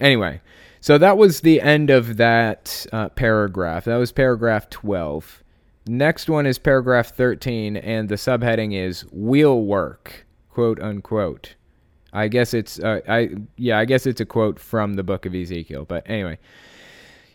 Anyway, 0.00 0.40
so 0.80 0.96
that 0.98 1.18
was 1.18 1.40
the 1.40 1.60
end 1.60 1.90
of 1.90 2.16
that 2.16 2.86
uh, 2.92 3.10
paragraph. 3.10 3.84
That 3.84 3.96
was 3.96 4.12
paragraph 4.12 4.70
12. 4.70 5.42
Next 5.86 6.28
one 6.28 6.46
is 6.46 6.58
paragraph 6.58 7.14
13, 7.14 7.76
and 7.76 8.08
the 8.08 8.14
subheading 8.14 8.74
is 8.74 9.02
"Wheel 9.12 9.62
work," 9.62 10.26
quote 10.48 10.80
unquote. 10.80 11.54
I 12.12 12.28
guess 12.28 12.54
it's 12.54 12.78
uh, 12.80 13.00
I 13.08 13.30
yeah 13.56 13.78
I 13.78 13.84
guess 13.84 14.06
it's 14.06 14.20
a 14.20 14.26
quote 14.26 14.58
from 14.58 14.94
the 14.94 15.02
book 15.02 15.26
of 15.26 15.34
Ezekiel. 15.34 15.84
But 15.84 16.08
anyway, 16.08 16.38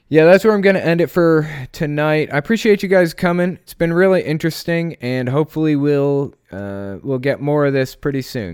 yeah, 0.10 0.26
that's 0.26 0.44
where 0.44 0.54
I'm 0.54 0.62
gonna 0.62 0.80
end 0.80 1.02
it 1.02 1.08
for 1.08 1.50
tonight. 1.72 2.30
I 2.32 2.38
appreciate 2.38 2.84
you 2.84 2.90
guys 2.90 3.14
coming. 3.14 3.58
It's 3.64 3.74
been 3.74 3.94
really 3.94 4.22
interesting, 4.22 4.96
and 5.02 5.30
hopefully 5.30 5.76
we'll 5.76 6.34
uh, 6.52 6.98
we'll 7.04 7.20
get 7.20 7.40
more 7.40 7.66
of 7.66 7.74
this 7.74 7.96
pretty 7.96 8.22
soon. 8.22 8.54